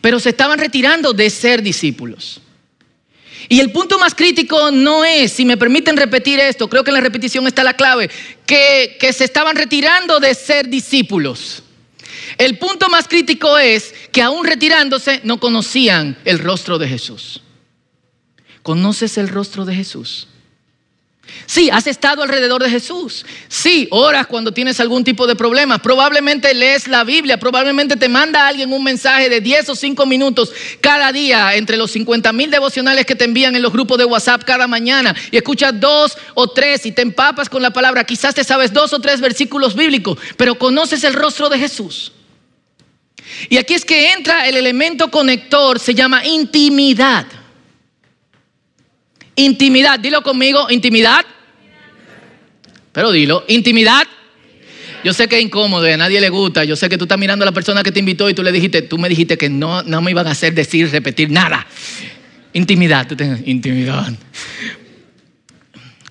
pero 0.00 0.18
se 0.18 0.30
estaban 0.30 0.58
retirando 0.58 1.12
de 1.12 1.30
ser 1.30 1.62
discípulos. 1.62 2.40
Y 3.48 3.60
el 3.60 3.72
punto 3.72 3.98
más 3.98 4.14
crítico 4.14 4.70
no 4.70 5.04
es, 5.04 5.32
si 5.32 5.44
me 5.44 5.56
permiten 5.56 5.96
repetir 5.96 6.40
esto, 6.40 6.68
creo 6.68 6.84
que 6.84 6.90
en 6.90 6.94
la 6.94 7.00
repetición 7.00 7.46
está 7.46 7.64
la 7.64 7.74
clave, 7.74 8.08
que, 8.46 8.96
que 9.00 9.12
se 9.12 9.24
estaban 9.24 9.56
retirando 9.56 10.20
de 10.20 10.34
ser 10.34 10.68
discípulos. 10.68 11.62
El 12.38 12.58
punto 12.58 12.88
más 12.88 13.08
crítico 13.08 13.58
es 13.58 13.94
que 14.12 14.22
aún 14.22 14.46
retirándose 14.46 15.20
no 15.24 15.38
conocían 15.38 16.16
el 16.24 16.38
rostro 16.38 16.78
de 16.78 16.88
Jesús. 16.88 17.42
¿Conoces 18.62 19.18
el 19.18 19.28
rostro 19.28 19.64
de 19.64 19.74
Jesús? 19.74 20.28
Sí, 21.46 21.70
has 21.70 21.86
estado 21.86 22.22
alrededor 22.22 22.62
de 22.62 22.70
Jesús. 22.70 23.26
Sí, 23.48 23.88
oras 23.90 24.26
cuando 24.26 24.52
tienes 24.52 24.80
algún 24.80 25.04
tipo 25.04 25.26
de 25.26 25.36
problema. 25.36 25.78
Probablemente 25.78 26.54
lees 26.54 26.88
la 26.88 27.04
Biblia. 27.04 27.38
Probablemente 27.38 27.96
te 27.96 28.08
manda 28.08 28.46
alguien 28.46 28.72
un 28.72 28.82
mensaje 28.82 29.28
de 29.28 29.40
10 29.40 29.68
o 29.70 29.74
5 29.74 30.06
minutos 30.06 30.52
cada 30.80 31.12
día 31.12 31.54
entre 31.54 31.76
los 31.76 31.90
50 31.90 32.32
mil 32.32 32.50
devocionales 32.50 33.06
que 33.06 33.14
te 33.14 33.24
envían 33.24 33.54
en 33.56 33.62
los 33.62 33.72
grupos 33.72 33.98
de 33.98 34.04
WhatsApp 34.04 34.44
cada 34.44 34.66
mañana. 34.66 35.14
Y 35.30 35.36
escuchas 35.36 35.78
dos 35.78 36.16
o 36.34 36.48
tres 36.48 36.86
y 36.86 36.92
te 36.92 37.02
empapas 37.02 37.48
con 37.48 37.62
la 37.62 37.70
palabra. 37.70 38.04
Quizás 38.04 38.34
te 38.34 38.44
sabes 38.44 38.72
dos 38.72 38.92
o 38.92 39.00
tres 39.00 39.20
versículos 39.20 39.74
bíblicos, 39.74 40.18
pero 40.36 40.56
conoces 40.56 41.04
el 41.04 41.14
rostro 41.14 41.48
de 41.48 41.58
Jesús. 41.58 42.12
Y 43.48 43.56
aquí 43.56 43.74
es 43.74 43.84
que 43.84 44.12
entra 44.12 44.46
el 44.48 44.56
elemento 44.56 45.10
conector, 45.10 45.78
se 45.78 45.94
llama 45.94 46.24
intimidad. 46.24 47.26
Intimidad, 49.36 49.98
dilo 49.98 50.22
conmigo, 50.22 50.68
intimidad. 50.70 51.24
Pero 52.92 53.10
dilo, 53.10 53.44
intimidad. 53.48 54.06
Yo 55.04 55.12
sé 55.12 55.26
que 55.26 55.38
es 55.38 55.42
incómodo, 55.42 55.86
a 55.86 55.96
nadie 55.96 56.20
le 56.20 56.28
gusta. 56.28 56.64
Yo 56.64 56.76
sé 56.76 56.88
que 56.88 56.96
tú 56.96 57.04
estás 57.04 57.18
mirando 57.18 57.44
a 57.44 57.46
la 57.46 57.52
persona 57.52 57.82
que 57.82 57.90
te 57.90 57.98
invitó 57.98 58.28
y 58.28 58.34
tú 58.34 58.42
le 58.42 58.52
dijiste, 58.52 58.82
tú 58.82 58.98
me 58.98 59.08
dijiste 59.08 59.36
que 59.36 59.48
no, 59.48 59.82
no 59.82 60.00
me 60.00 60.10
iban 60.10 60.26
a 60.26 60.32
hacer 60.32 60.54
decir, 60.54 60.90
repetir 60.90 61.30
nada. 61.30 61.66
Intimidad, 62.52 63.08
tú 63.08 63.16
tienes 63.16 63.46
intimidad. 63.46 64.12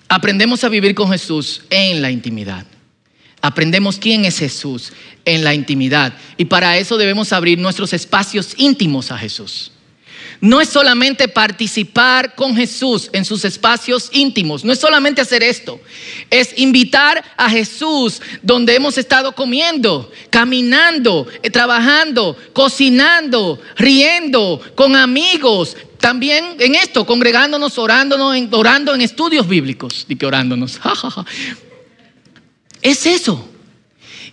Aprendemos 0.08 0.62
a 0.64 0.68
vivir 0.68 0.94
con 0.94 1.10
Jesús 1.10 1.62
en 1.70 2.02
la 2.02 2.10
intimidad. 2.10 2.66
Aprendemos 3.40 3.98
quién 3.98 4.24
es 4.24 4.38
Jesús 4.38 4.92
en 5.24 5.42
la 5.42 5.54
intimidad. 5.54 6.14
Y 6.36 6.44
para 6.44 6.76
eso 6.76 6.98
debemos 6.98 7.32
abrir 7.32 7.58
nuestros 7.58 7.92
espacios 7.92 8.54
íntimos 8.58 9.10
a 9.10 9.18
Jesús 9.18 9.71
no 10.42 10.60
es 10.60 10.68
solamente 10.68 11.28
participar 11.28 12.34
con 12.34 12.56
Jesús 12.56 13.08
en 13.12 13.24
sus 13.24 13.44
espacios 13.44 14.10
íntimos, 14.12 14.64
no 14.64 14.72
es 14.72 14.80
solamente 14.80 15.20
hacer 15.20 15.40
esto, 15.44 15.80
es 16.30 16.58
invitar 16.58 17.24
a 17.36 17.48
Jesús 17.48 18.20
donde 18.42 18.74
hemos 18.74 18.98
estado 18.98 19.36
comiendo, 19.36 20.10
caminando, 20.30 21.28
eh, 21.44 21.50
trabajando, 21.50 22.36
cocinando, 22.52 23.60
riendo, 23.76 24.60
con 24.74 24.96
amigos, 24.96 25.76
también 25.98 26.56
en 26.58 26.74
esto, 26.74 27.06
congregándonos, 27.06 27.78
orándonos, 27.78 28.36
orando 28.50 28.92
en 28.94 29.00
estudios 29.00 29.46
bíblicos. 29.46 30.04
Y 30.08 30.22
orándonos. 30.24 30.80
Es 32.82 33.06
eso. 33.06 33.51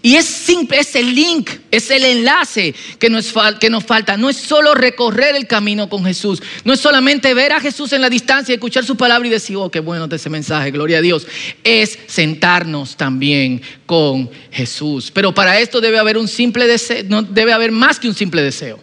Y 0.01 0.15
es 0.15 0.25
simple, 0.25 0.79
es 0.79 0.95
el 0.95 1.13
link, 1.13 1.49
es 1.71 1.91
el 1.91 2.05
enlace 2.05 2.73
que 2.99 3.09
nos, 3.09 3.33
falta. 3.33 4.15
No 4.15 4.29
es 4.29 4.37
solo 4.37 4.73
recorrer 4.73 5.35
el 5.35 5.45
camino 5.45 5.89
con 5.89 6.05
Jesús. 6.05 6.41
No 6.63 6.71
es 6.71 6.79
solamente 6.79 7.33
ver 7.33 7.51
a 7.51 7.59
Jesús 7.59 7.91
en 7.91 8.01
la 8.01 8.09
distancia, 8.09 8.53
escuchar 8.53 8.85
su 8.85 8.95
palabra 8.95 9.27
y 9.27 9.31
decir, 9.31 9.57
oh, 9.57 9.69
qué 9.69 9.81
bueno 9.81 10.07
ese 10.09 10.29
mensaje, 10.29 10.71
gloria 10.71 10.99
a 10.99 11.01
Dios. 11.01 11.27
Es 11.65 11.99
sentarnos 12.07 12.95
también 12.95 13.61
con 13.85 14.29
Jesús. 14.51 15.11
Pero 15.11 15.33
para 15.33 15.59
esto 15.59 15.81
debe 15.81 15.99
haber 15.99 16.17
un 16.17 16.29
simple 16.29 16.65
deseo, 16.65 17.03
no 17.09 17.21
debe 17.21 17.51
haber 17.51 17.73
más 17.73 17.99
que 17.99 18.07
un 18.07 18.15
simple 18.15 18.41
deseo. 18.41 18.81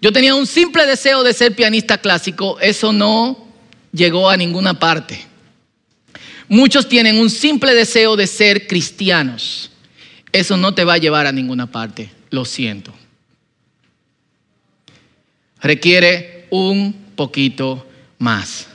Yo 0.00 0.12
tenía 0.12 0.34
un 0.34 0.46
simple 0.46 0.86
deseo 0.86 1.24
de 1.24 1.34
ser 1.34 1.54
pianista 1.54 1.98
clásico, 1.98 2.58
eso 2.60 2.90
no 2.90 3.48
llegó 3.92 4.30
a 4.30 4.36
ninguna 4.38 4.78
parte. 4.78 5.20
Muchos 6.48 6.88
tienen 6.88 7.18
un 7.18 7.28
simple 7.28 7.74
deseo 7.74 8.16
de 8.16 8.26
ser 8.26 8.66
cristianos 8.66 9.72
eso 10.38 10.56
no 10.56 10.74
te 10.74 10.84
va 10.84 10.94
a 10.94 10.98
llevar 10.98 11.26
a 11.26 11.32
ninguna 11.32 11.70
parte, 11.70 12.10
lo 12.30 12.44
siento. 12.44 12.92
Requiere 15.60 16.46
un 16.50 16.92
poquito 17.16 17.86
más. 18.18 18.68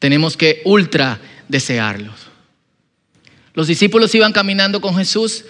Tenemos 0.00 0.36
que 0.36 0.62
ultra 0.64 1.20
desearlos. 1.48 2.26
Los 3.54 3.68
discípulos 3.68 4.14
iban 4.14 4.32
caminando 4.32 4.80
con 4.80 4.96
Jesús, 4.96 5.44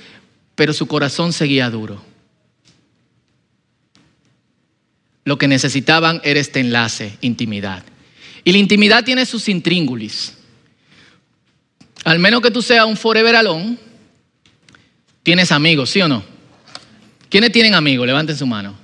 pero 0.54 0.72
su 0.72 0.86
corazón 0.86 1.32
seguía 1.32 1.70
duro. 1.70 2.04
Lo 5.25 5.38
que 5.38 5.48
necesitaban 5.48 6.20
era 6.22 6.38
este 6.38 6.60
enlace, 6.60 7.16
intimidad. 7.20 7.82
Y 8.44 8.52
la 8.52 8.58
intimidad 8.58 9.04
tiene 9.04 9.26
sus 9.26 9.48
intríngulis. 9.48 10.34
Al 12.04 12.20
menos 12.20 12.42
que 12.42 12.52
tú 12.52 12.62
seas 12.62 12.86
un 12.86 12.96
forever 12.96 13.34
alone, 13.34 13.76
¿Tienes 15.26 15.50
amigos, 15.50 15.90
sí 15.90 16.00
o 16.00 16.06
no? 16.06 16.23
¿Quiénes 17.28 17.50
tienen 17.50 17.75
amigos? 17.75 18.06
Levanten 18.06 18.37
su 18.37 18.47
mano. 18.47 18.76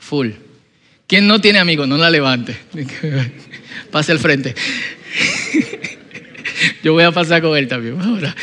Full. 0.00 0.30
¿Quién 1.06 1.28
no 1.28 1.40
tiene 1.40 1.60
amigos? 1.60 1.86
No 1.86 1.96
la 1.96 2.10
levante. 2.10 2.58
Pase 3.92 4.10
al 4.10 4.18
frente. 4.18 4.56
Yo 6.82 6.92
voy 6.92 7.04
a 7.04 7.12
pasar 7.12 7.40
con 7.40 7.56
él 7.56 7.68
también 7.68 8.00
ahora. 8.02 8.34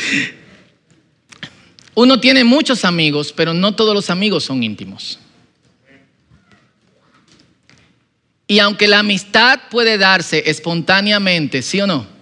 Uno 1.94 2.18
tiene 2.18 2.44
muchos 2.44 2.86
amigos, 2.86 3.34
pero 3.36 3.52
no 3.52 3.74
todos 3.74 3.94
los 3.94 4.08
amigos 4.08 4.44
son 4.44 4.62
íntimos. 4.62 5.18
Y 8.46 8.58
aunque 8.58 8.88
la 8.88 9.00
amistad 9.00 9.60
puede 9.70 9.98
darse 9.98 10.44
espontáneamente, 10.46 11.60
¿sí 11.60 11.78
o 11.78 11.86
no? 11.86 12.19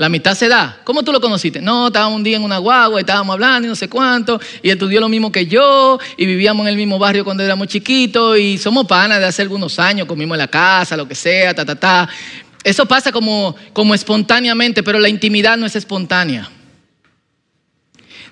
La 0.00 0.08
mitad 0.08 0.34
se 0.34 0.48
da. 0.48 0.80
¿Cómo 0.82 1.02
tú 1.02 1.12
lo 1.12 1.20
conociste? 1.20 1.60
No, 1.60 1.88
estábamos 1.88 2.16
un 2.16 2.24
día 2.24 2.38
en 2.38 2.42
una 2.42 2.56
guagua 2.56 2.98
y 2.98 3.02
estábamos 3.02 3.34
hablando 3.34 3.66
y 3.66 3.68
no 3.68 3.76
sé 3.76 3.90
cuánto, 3.90 4.40
y 4.62 4.70
estudió 4.70 4.98
lo 4.98 5.10
mismo 5.10 5.30
que 5.30 5.44
yo, 5.44 5.98
y 6.16 6.24
vivíamos 6.24 6.64
en 6.64 6.68
el 6.68 6.76
mismo 6.76 6.98
barrio 6.98 7.22
cuando 7.22 7.42
éramos 7.42 7.68
chiquitos, 7.68 8.38
y 8.38 8.56
somos 8.56 8.86
panas 8.86 9.18
de 9.18 9.26
hace 9.26 9.42
algunos 9.42 9.78
años, 9.78 10.06
comimos 10.06 10.36
en 10.36 10.38
la 10.38 10.48
casa, 10.48 10.96
lo 10.96 11.06
que 11.06 11.14
sea, 11.14 11.52
ta, 11.52 11.66
ta, 11.66 11.76
ta. 11.76 12.08
Eso 12.64 12.86
pasa 12.86 13.12
como, 13.12 13.54
como 13.74 13.92
espontáneamente, 13.92 14.82
pero 14.82 14.98
la 14.98 15.10
intimidad 15.10 15.58
no 15.58 15.66
es 15.66 15.76
espontánea. 15.76 16.48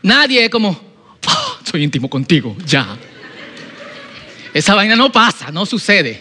Nadie 0.01 0.47
es 0.47 0.51
como, 0.51 0.71
oh, 0.71 1.59
soy 1.71 1.85
íntimo 1.85 2.09
contigo, 2.09 2.57
ya. 2.65 2.97
Esa 4.55 4.75
vaina 4.75 4.97
no 4.97 5.13
pasa, 5.13 5.51
no 5.53 5.67
sucede. 5.67 6.19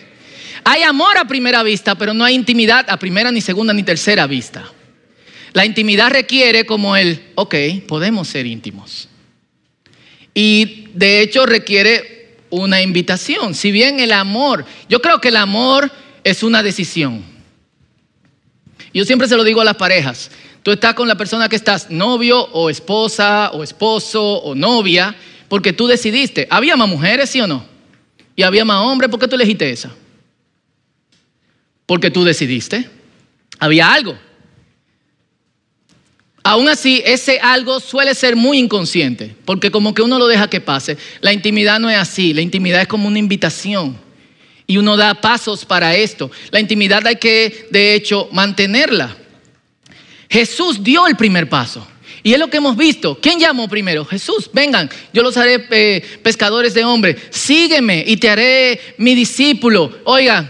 Hay 0.66 0.84
amor 0.84 1.18
a 1.18 1.24
primera 1.24 1.64
vista, 1.64 1.96
pero 1.96 2.14
no 2.14 2.26
hay 2.26 2.36
intimidad 2.36 2.86
a 2.90 2.98
primera, 2.98 3.32
ni 3.32 3.40
segunda, 3.40 3.74
ni 3.74 3.84
tercera 3.84 4.28
vista. 4.28 4.74
La 5.54 5.66
intimidad 5.66 6.12
requiere 6.12 6.66
como 6.66 6.96
el, 6.96 7.32
ok, 7.36 7.56
podemos 7.88 8.28
ser 8.28 8.46
íntimos. 8.46 9.10
Y 10.34 10.90
de 10.94 11.22
hecho 11.22 11.46
requiere 11.46 12.38
una 12.50 12.82
invitación. 12.82 13.56
Si 13.56 13.72
bien 13.72 14.00
el 14.00 14.12
amor, 14.12 14.66
yo 14.90 15.02
creo 15.02 15.20
que 15.20 15.30
el 15.30 15.36
amor 15.36 15.92
es 16.24 16.44
una 16.44 16.64
decisión. 16.64 17.24
Yo 18.94 19.06
siempre 19.06 19.28
se 19.28 19.36
lo 19.36 19.44
digo 19.44 19.62
a 19.62 19.66
las 19.66 19.76
parejas. 19.76 20.32
Tú 20.64 20.72
estás 20.72 20.94
con 20.94 21.08
la 21.08 21.16
persona 21.16 21.50
que 21.50 21.56
estás 21.56 21.90
novio 21.90 22.40
o 22.40 22.70
esposa 22.70 23.52
o 23.54 23.64
esposo 23.64 24.22
o 24.22 24.54
novia 24.54 25.16
porque 25.48 25.74
tú 25.74 25.88
decidiste. 25.88 26.48
¿Había 26.50 26.76
más 26.76 26.90
mujeres, 26.90 27.30
sí 27.30 27.40
o 27.40 27.48
no? 27.48 27.66
¿Y 28.36 28.44
había 28.44 28.66
más 28.66 28.86
hombres? 28.86 29.10
¿Por 29.10 29.20
qué 29.20 29.28
tú 29.28 29.36
elegiste 29.36 29.70
esa? 29.70 29.92
Porque 31.86 32.12
tú 32.12 32.24
decidiste. 32.24 32.90
Había 33.60 33.92
algo. 33.94 34.18
Aún 36.48 36.70
así, 36.70 37.04
ese 37.06 37.42
algo 37.42 37.82
suele 37.82 38.16
ser 38.16 38.38
muy 38.38 38.58
inconsciente, 38.58 39.36
porque 39.44 39.70
como 39.70 39.94
que 39.94 40.02
uno 40.02 40.18
lo 40.18 40.28
deja 40.28 40.50
que 40.50 40.62
pase. 40.62 40.98
La 41.20 41.34
intimidad 41.34 41.78
no 41.78 41.90
es 41.90 41.98
así, 41.98 42.34
la 42.34 42.40
intimidad 42.40 42.80
es 42.80 42.88
como 42.88 43.10
una 43.10 43.20
invitación. 43.20 43.98
Y 44.66 44.78
uno 44.78 44.96
da 44.96 45.20
pasos 45.20 45.66
para 45.66 45.94
esto. 45.98 46.32
La 46.52 46.62
intimidad 46.62 47.06
hay 47.06 47.18
que, 47.18 47.68
de 47.70 47.96
hecho, 47.96 48.30
mantenerla. 48.32 49.18
Jesús 50.30 50.82
dio 50.82 51.06
el 51.06 51.18
primer 51.18 51.50
paso. 51.50 51.86
Y 52.24 52.32
es 52.32 52.40
lo 52.40 52.50
que 52.50 52.58
hemos 52.58 52.78
visto. 52.78 53.20
¿Quién 53.22 53.42
llamó 53.42 53.68
primero? 53.68 54.06
Jesús. 54.06 54.50
Vengan, 54.54 54.90
yo 55.12 55.24
los 55.24 55.36
haré 55.36 55.68
eh, 55.70 56.02
pescadores 56.24 56.74
de 56.74 56.86
hombres. 56.86 57.18
Sígueme 57.30 58.06
y 58.08 58.16
te 58.16 58.30
haré 58.30 58.80
mi 59.00 59.16
discípulo. 59.16 60.00
Oigan, 60.06 60.50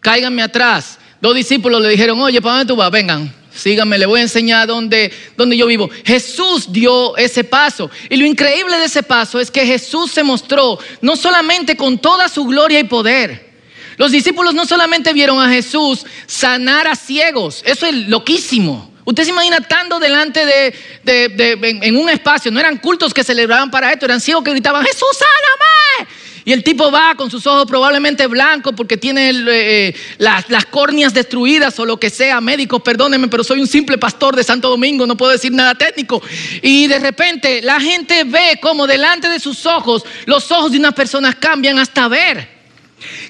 cáiganme 0.00 0.40
atrás. 0.40 0.98
Dos 1.20 1.34
discípulos 1.34 1.82
le 1.82 1.90
dijeron, 1.90 2.18
oye, 2.18 2.40
¿para 2.40 2.56
dónde 2.56 2.72
tú 2.72 2.76
vas? 2.76 2.90
Vengan, 2.90 3.30
Síganme, 3.54 3.98
le 3.98 4.06
voy 4.06 4.20
a 4.20 4.22
enseñar 4.24 4.66
dónde, 4.66 5.12
dónde 5.36 5.56
yo 5.56 5.66
vivo. 5.66 5.88
Jesús 6.04 6.72
dio 6.72 7.16
ese 7.16 7.44
paso. 7.44 7.90
Y 8.10 8.16
lo 8.16 8.26
increíble 8.26 8.76
de 8.78 8.86
ese 8.86 9.02
paso 9.02 9.38
es 9.38 9.50
que 9.50 9.64
Jesús 9.64 10.10
se 10.10 10.24
mostró 10.24 10.78
no 11.00 11.16
solamente 11.16 11.76
con 11.76 11.98
toda 11.98 12.28
su 12.28 12.44
gloria 12.44 12.80
y 12.80 12.84
poder. 12.84 13.54
Los 13.96 14.10
discípulos 14.10 14.54
no 14.54 14.66
solamente 14.66 15.12
vieron 15.12 15.40
a 15.40 15.48
Jesús 15.48 16.04
sanar 16.26 16.88
a 16.88 16.96
ciegos. 16.96 17.62
Eso 17.64 17.86
es 17.86 17.94
loquísimo. 18.08 18.92
Usted 19.04 19.24
se 19.24 19.30
imagina 19.30 19.58
estando 19.58 20.00
delante 20.00 20.44
de, 20.44 20.74
en, 21.04 21.82
en, 21.82 21.96
un 21.96 22.08
espacio, 22.08 22.50
no 22.50 22.58
eran 22.58 22.78
cultos 22.78 23.12
que 23.12 23.22
celebraban 23.22 23.70
para 23.70 23.92
esto, 23.92 24.06
eran 24.06 24.20
ciegos 24.20 24.42
que 24.42 24.50
gritaban, 24.50 24.82
Jesús, 24.82 25.08
sáname. 25.12 26.10
Y 26.44 26.52
el 26.52 26.62
tipo 26.62 26.90
va 26.90 27.14
con 27.14 27.30
sus 27.30 27.46
ojos 27.46 27.66
probablemente 27.66 28.26
blancos 28.26 28.74
porque 28.76 28.96
tiene 28.96 29.30
eh, 29.30 29.94
las, 30.18 30.50
las, 30.50 30.66
córneas 30.66 31.14
destruidas 31.14 31.78
o 31.78 31.86
lo 31.86 31.98
que 31.98 32.10
sea. 32.10 32.40
Médicos, 32.40 32.82
perdónenme, 32.82 33.28
pero 33.28 33.42
soy 33.42 33.60
un 33.60 33.66
simple 33.66 33.96
pastor 33.96 34.36
de 34.36 34.44
Santo 34.44 34.68
Domingo, 34.68 35.06
no 35.06 35.16
puedo 35.16 35.32
decir 35.32 35.52
nada 35.52 35.74
técnico. 35.74 36.22
Y 36.60 36.86
de 36.86 36.98
repente 36.98 37.62
la 37.62 37.80
gente 37.80 38.24
ve 38.24 38.58
como 38.60 38.86
delante 38.86 39.28
de 39.28 39.40
sus 39.40 39.64
ojos 39.64 40.04
los 40.26 40.50
ojos 40.50 40.72
de 40.72 40.78
unas 40.78 40.94
personas 40.94 41.36
cambian 41.36 41.78
hasta 41.78 42.08
ver. 42.08 42.54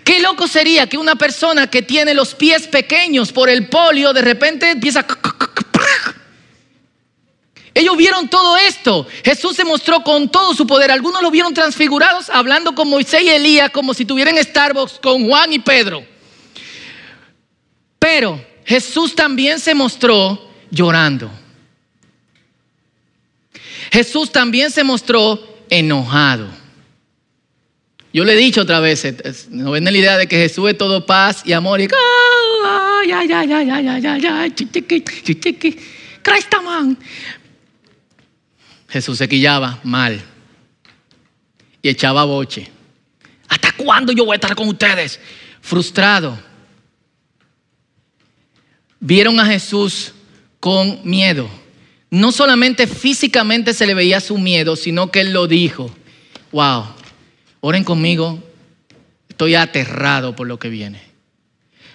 Qué 0.05 0.21
loco 0.21 0.47
sería 0.47 0.87
que 0.87 0.99
una 0.99 1.17
persona 1.17 1.67
que 1.69 1.83
tiene 1.83 2.15
los 2.15 2.35
pies 2.35 2.69
pequeños 2.69 3.33
por 3.33 3.49
el 3.49 3.69
polio 3.69 4.13
de 4.13 4.23
repente 4.23 4.71
empieza 4.71 5.01
a 5.01 5.07
ellos 7.75 7.97
vieron 7.97 8.29
todo 8.29 8.57
esto. 8.57 9.07
Jesús 9.25 9.57
se 9.57 9.65
mostró 9.65 10.05
con 10.05 10.29
todo 10.29 10.55
su 10.55 10.65
poder. 10.65 10.93
Algunos 10.93 11.21
lo 11.23 11.31
vieron 11.31 11.53
transfigurados 11.53 12.31
hablando 12.31 12.75
con 12.75 12.89
Moisés 12.89 13.23
y 13.23 13.31
Elías 13.31 13.71
como 13.71 13.93
si 13.93 14.05
tuvieran 14.05 14.37
Starbucks 14.39 15.01
con 15.03 15.29
Juan 15.29 15.53
y 15.53 15.59
Pedro. 15.59 16.05
Pero 17.99 18.45
Jesús 18.65 19.17
también 19.17 19.59
se 19.59 19.75
mostró 19.75 20.49
llorando. 20.71 21.29
Jesús 23.91 24.31
también 24.31 24.71
se 24.71 24.85
mostró 24.85 25.41
enojado. 25.69 26.49
Yo 28.13 28.25
le 28.25 28.35
he 28.35 28.37
dicho 28.37 28.61
otra 28.61 28.79
vez, 28.79 29.05
no 29.51 29.73
ven 29.73 29.85
la 29.85 29.91
idea 29.91 30.17
de 30.17 30.29
que 30.29 30.37
Jesús 30.37 30.71
es 30.71 30.79
todo 30.79 31.05
paz 31.05 31.43
y 31.45 31.53
amor 31.53 31.81
y. 31.81 31.89
Jesús 38.95 39.19
se 39.19 39.29
quillaba 39.29 39.81
mal 39.83 40.23
y 41.83 41.89
echaba 41.89 42.23
boche. 42.23 42.71
¿Hasta 43.49 43.73
cuándo 43.73 44.13
yo 44.13 44.25
voy 44.25 44.35
a 44.35 44.37
estar 44.37 44.55
con 44.55 44.69
ustedes? 44.69 45.19
Frustrado. 45.61 46.39
Vieron 49.01 49.41
a 49.41 49.47
Jesús 49.47 50.13
con 50.61 51.01
miedo. 51.03 51.51
No 52.09 52.31
solamente 52.31 52.87
físicamente 52.87 53.75
se 53.75 53.85
le 53.85 53.95
veía 53.95 54.21
su 54.21 54.39
miedo, 54.39 54.77
sino 54.77 55.11
que 55.11 55.23
él 55.23 55.33
lo 55.33 55.49
dijo. 55.49 55.93
Wow, 56.53 56.85
oren 57.63 57.83
conmigo, 57.83 58.41
estoy 59.29 59.57
aterrado 59.57 60.37
por 60.37 60.47
lo 60.47 60.61
que 60.61 60.69
viene. 60.69 61.03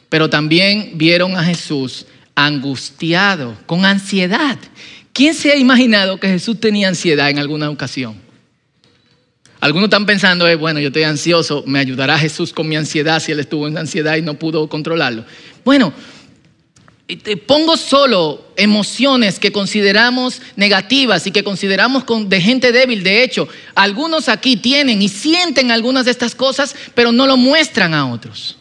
Pero 0.10 0.30
también 0.30 0.98
vieron 0.98 1.38
a 1.38 1.46
Jesús 1.46 2.08
angustiado, 2.36 3.58
con 3.66 3.86
ansiedad. 3.86 4.60
¿Quién 5.20 5.34
se 5.34 5.52
ha 5.52 5.58
imaginado 5.58 6.18
que 6.18 6.30
Jesús 6.30 6.62
tenía 6.62 6.88
ansiedad 6.88 7.30
en 7.30 7.40
alguna 7.40 7.70
ocasión? 7.70 8.22
Algunos 9.60 9.88
están 9.88 10.06
pensando, 10.06 10.48
eh, 10.48 10.56
bueno, 10.56 10.80
yo 10.80 10.88
estoy 10.88 11.04
ansioso, 11.04 11.62
¿me 11.68 11.80
ayudará 11.80 12.18
Jesús 12.18 12.54
con 12.54 12.70
mi 12.70 12.78
ansiedad 12.78 13.20
si 13.20 13.34
él 13.34 13.42
estuvo 13.42 13.68
en 13.68 13.78
ansiedad 13.78 14.16
y 14.16 14.22
no 14.22 14.36
pudo 14.36 14.70
controlarlo? 14.70 15.26
Bueno, 15.66 15.92
pongo 17.46 17.76
solo 17.76 18.46
emociones 18.56 19.40
que 19.40 19.52
consideramos 19.52 20.42
negativas 20.56 21.28
y 21.28 21.32
que 21.32 21.44
consideramos 21.44 22.06
de 22.30 22.40
gente 22.40 22.72
débil. 22.72 23.04
De 23.04 23.22
hecho, 23.22 23.50
algunos 23.76 24.30
aquí 24.30 24.56
tienen 24.56 25.02
y 25.02 25.10
sienten 25.10 25.70
algunas 25.70 26.06
de 26.06 26.12
estas 26.12 26.34
cosas, 26.34 26.74
pero 26.96 27.12
no 27.12 27.28
lo 27.28 27.36
muestran 27.36 27.94
a 27.94 28.10
otros. 28.10 28.56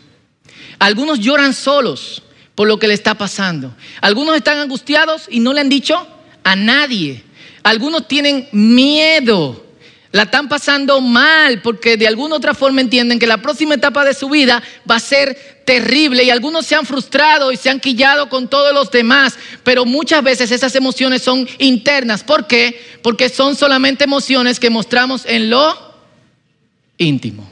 Algunos 0.80 1.20
lloran 1.20 1.54
solos 1.54 2.20
por 2.56 2.66
lo 2.66 2.80
que 2.80 2.88
le 2.88 2.94
está 2.94 3.14
pasando. 3.14 3.72
Algunos 4.00 4.34
están 4.34 4.58
angustiados 4.58 5.28
y 5.30 5.38
no 5.38 5.52
le 5.52 5.60
han 5.60 5.68
dicho 5.68 6.17
a 6.44 6.56
nadie. 6.56 7.22
Algunos 7.62 8.08
tienen 8.08 8.48
miedo. 8.52 9.64
La 10.10 10.22
están 10.22 10.48
pasando 10.48 11.02
mal 11.02 11.60
porque 11.60 11.98
de 11.98 12.08
alguna 12.08 12.36
otra 12.36 12.54
forma 12.54 12.80
entienden 12.80 13.18
que 13.18 13.26
la 13.26 13.42
próxima 13.42 13.74
etapa 13.74 14.04
de 14.06 14.14
su 14.14 14.30
vida 14.30 14.62
va 14.90 14.96
a 14.96 15.00
ser 15.00 15.58
terrible 15.66 16.24
y 16.24 16.30
algunos 16.30 16.64
se 16.64 16.74
han 16.74 16.86
frustrado 16.86 17.52
y 17.52 17.58
se 17.58 17.68
han 17.68 17.78
quillado 17.78 18.30
con 18.30 18.48
todos 18.48 18.72
los 18.72 18.90
demás, 18.90 19.38
pero 19.64 19.84
muchas 19.84 20.22
veces 20.22 20.50
esas 20.50 20.74
emociones 20.74 21.20
son 21.20 21.46
internas. 21.58 22.24
¿Por 22.24 22.46
qué? 22.46 22.82
Porque 23.02 23.28
son 23.28 23.54
solamente 23.54 24.04
emociones 24.04 24.58
que 24.58 24.70
mostramos 24.70 25.26
en 25.26 25.50
lo 25.50 25.76
íntimo. 26.96 27.50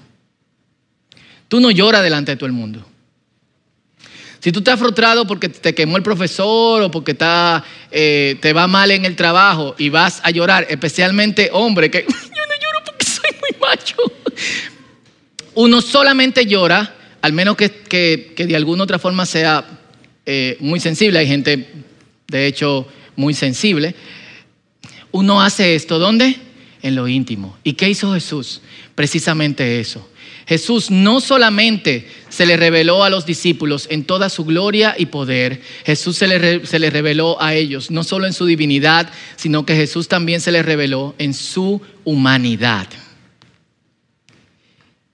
Tú 1.49 1.61
no 1.61 1.71
lloras 1.71 2.03
delante 2.03 2.33
de 2.33 2.37
todo 2.37 2.47
el 2.47 2.53
mundo. 2.53 2.87
Si 4.41 4.53
tú 4.53 4.61
estás 4.61 4.79
frustrado 4.79 5.27
porque 5.27 5.49
te 5.49 5.75
quemó 5.75 5.97
el 5.97 6.03
profesor 6.03 6.83
o 6.83 6.91
porque 6.91 7.17
eh, 7.91 8.37
te 8.41 8.53
va 8.53 8.67
mal 8.67 8.91
en 8.91 9.05
el 9.05 9.17
trabajo 9.17 9.75
y 9.79 9.89
vas 9.89 10.21
a 10.23 10.31
llorar, 10.31 10.67
especialmente 10.69 11.51
hombre, 11.53 11.91
que 11.91 12.03
yo 12.09 12.09
no 12.09 12.55
lloro 12.63 12.85
porque 12.85 13.05
soy 13.05 13.31
muy 13.41 13.61
macho. 13.61 13.97
Uno 15.55 15.81
solamente 15.81 16.47
llora, 16.47 16.95
al 17.23 17.33
menos 17.33 17.57
que, 17.57 18.35
de 18.37 18.57
alguna 18.57 18.85
otra 18.85 18.99
forma 18.99 19.25
sea 19.27 19.65
eh, 20.27 20.57
muy 20.61 20.81
sensible. 20.81 21.19
Hay 21.19 21.27
gente, 21.27 21.69
de 22.29 22.47
hecho, 22.47 22.87
muy 23.17 23.35
sensible. 23.35 23.95
Uno 25.13 25.41
hace 25.41 25.75
esto, 25.75 25.99
¿dónde? 25.99 26.37
En 26.83 26.95
lo 26.95 27.09
íntimo. 27.09 27.57
¿Y 27.65 27.73
qué 27.73 27.89
hizo 27.89 28.13
Jesús? 28.13 28.61
Precisamente 28.95 29.81
eso 29.81 30.07
Jesús 30.47 30.91
no 30.91 31.21
solamente 31.21 32.09
se 32.37 32.45
le 32.45 32.59
reveló 32.59 33.03
a 33.03 33.09
los 33.09 33.25
discípulos 33.25 33.87
en 33.91 34.05
toda 34.05 34.29
su 34.29 34.45
gloria 34.45 34.95
y 34.99 35.07
poder, 35.07 35.63
Jesús 35.87 36.19
se 36.19 36.27
le, 36.27 36.91
reveló 36.91 37.41
a 37.41 37.55
ellos, 37.55 37.91
no 37.91 38.05
solo 38.05 38.27
en 38.27 38.35
su 38.35 38.45
divinidad, 38.45 39.11
sino 39.37 39.65
que 39.65 39.75
Jesús 39.75 40.07
también 40.07 40.43
se 40.43 40.53
le 40.53 40.63
reveló 40.63 41.15
en 41.17 41.33
su 41.33 41.81
humanidad. 42.05 42.89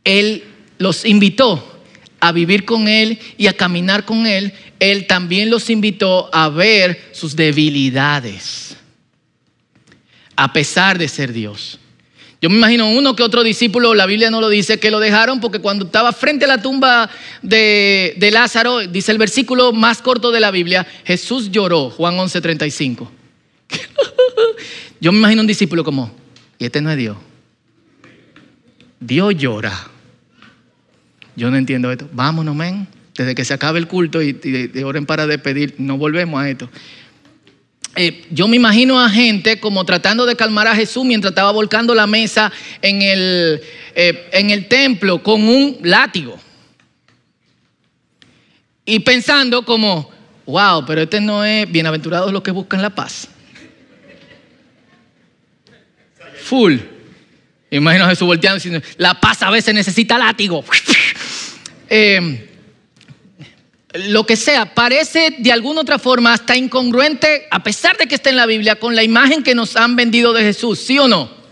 Él 0.02 0.42
los 0.78 1.04
invitó 1.04 1.80
a 2.18 2.32
vivir 2.32 2.64
con 2.64 2.88
Él 2.88 3.20
y 3.38 3.46
a 3.46 3.52
caminar 3.52 4.04
con 4.04 4.26
Él. 4.26 4.52
Él 4.80 5.06
también 5.06 5.48
los 5.48 5.70
invitó 5.70 6.28
a 6.34 6.48
ver 6.48 7.10
sus 7.12 7.36
debilidades, 7.36 8.76
a 10.34 10.52
pesar 10.52 10.98
de 10.98 11.06
ser 11.06 11.32
Dios. 11.32 11.78
Yo 12.42 12.50
me 12.50 12.56
imagino 12.56 12.90
uno 12.90 13.14
que 13.14 13.22
otro 13.22 13.44
discípulo, 13.44 13.94
la 13.94 14.04
Biblia 14.04 14.28
no 14.28 14.40
lo 14.40 14.48
dice, 14.48 14.80
que 14.80 14.90
lo 14.90 14.98
dejaron 14.98 15.38
porque 15.38 15.60
cuando 15.60 15.84
estaba 15.84 16.12
frente 16.12 16.44
a 16.44 16.48
la 16.48 16.60
tumba 16.60 17.08
de, 17.40 18.30
Lázaro, 18.32 18.80
dice 18.80 19.12
el 19.12 19.18
versículo 19.18 19.72
más 19.72 20.02
corto 20.02 20.32
de 20.32 20.40
la 20.40 20.50
Biblia, 20.50 20.84
Jesús 21.04 21.52
lloró, 21.52 21.88
Juan 21.90 22.16
11:35. 22.16 23.08
Yo 25.00 25.12
me 25.12 25.18
imagino 25.18 25.42
un 25.42 25.46
discípulo 25.46 25.84
como, 25.84 26.12
y 26.58 26.64
este 26.64 26.80
no 26.80 26.90
es 26.90 26.96
Dios. 26.96 27.16
Dios 28.98 29.36
llora. 29.36 29.88
Yo 31.36 31.48
no 31.48 31.56
entiendo 31.56 31.92
esto. 31.92 32.08
Vámonos, 32.12 32.56
men. 32.56 32.88
Desde 33.14 33.36
que 33.36 33.44
se 33.44 33.54
acabe 33.54 33.78
el 33.78 33.86
culto 33.86 34.20
y, 34.20 34.40
y 34.42 34.82
oren 34.82 35.06
para 35.06 35.28
despedir, 35.28 35.76
no 35.78 35.96
volvemos 35.96 36.42
a 36.42 36.50
esto. 36.50 36.68
Eh, 37.94 38.24
yo 38.30 38.48
me 38.48 38.56
imagino 38.56 38.98
a 38.98 39.10
gente 39.10 39.60
como 39.60 39.84
tratando 39.84 40.24
de 40.24 40.34
calmar 40.34 40.66
a 40.66 40.74
Jesús 40.74 41.04
mientras 41.04 41.32
estaba 41.32 41.52
volcando 41.52 41.94
la 41.94 42.06
mesa 42.06 42.50
en 42.80 43.02
el, 43.02 43.60
eh, 43.94 44.28
en 44.32 44.50
el 44.50 44.66
templo 44.66 45.22
con 45.22 45.46
un 45.46 45.78
látigo. 45.82 46.38
Y 48.86 49.00
pensando 49.00 49.64
como, 49.64 50.10
wow, 50.46 50.84
pero 50.86 51.02
este 51.02 51.20
no 51.20 51.44
es 51.44 51.70
bienaventurados 51.70 52.32
los 52.32 52.42
que 52.42 52.50
buscan 52.50 52.80
la 52.80 52.90
paz. 52.90 53.28
Full. 56.44 56.78
Imagino 57.70 58.04
a 58.04 58.08
Jesús 58.08 58.26
volteando 58.26 58.56
diciendo, 58.56 58.80
la 58.96 59.20
paz 59.20 59.42
a 59.42 59.50
veces 59.50 59.74
necesita 59.74 60.18
látigo. 60.18 60.64
eh, 61.90 62.48
lo 63.94 64.24
que 64.24 64.36
sea, 64.36 64.74
parece 64.74 65.36
de 65.38 65.52
alguna 65.52 65.82
otra 65.82 65.98
forma 65.98 66.32
hasta 66.32 66.56
incongruente, 66.56 67.46
a 67.50 67.62
pesar 67.62 67.96
de 67.96 68.06
que 68.06 68.14
está 68.14 68.30
en 68.30 68.36
la 68.36 68.46
Biblia, 68.46 68.76
con 68.76 68.96
la 68.96 69.02
imagen 69.02 69.42
que 69.42 69.54
nos 69.54 69.76
han 69.76 69.96
vendido 69.96 70.32
de 70.32 70.42
Jesús, 70.42 70.78
¿sí 70.80 70.98
o 70.98 71.08
no? 71.08 71.42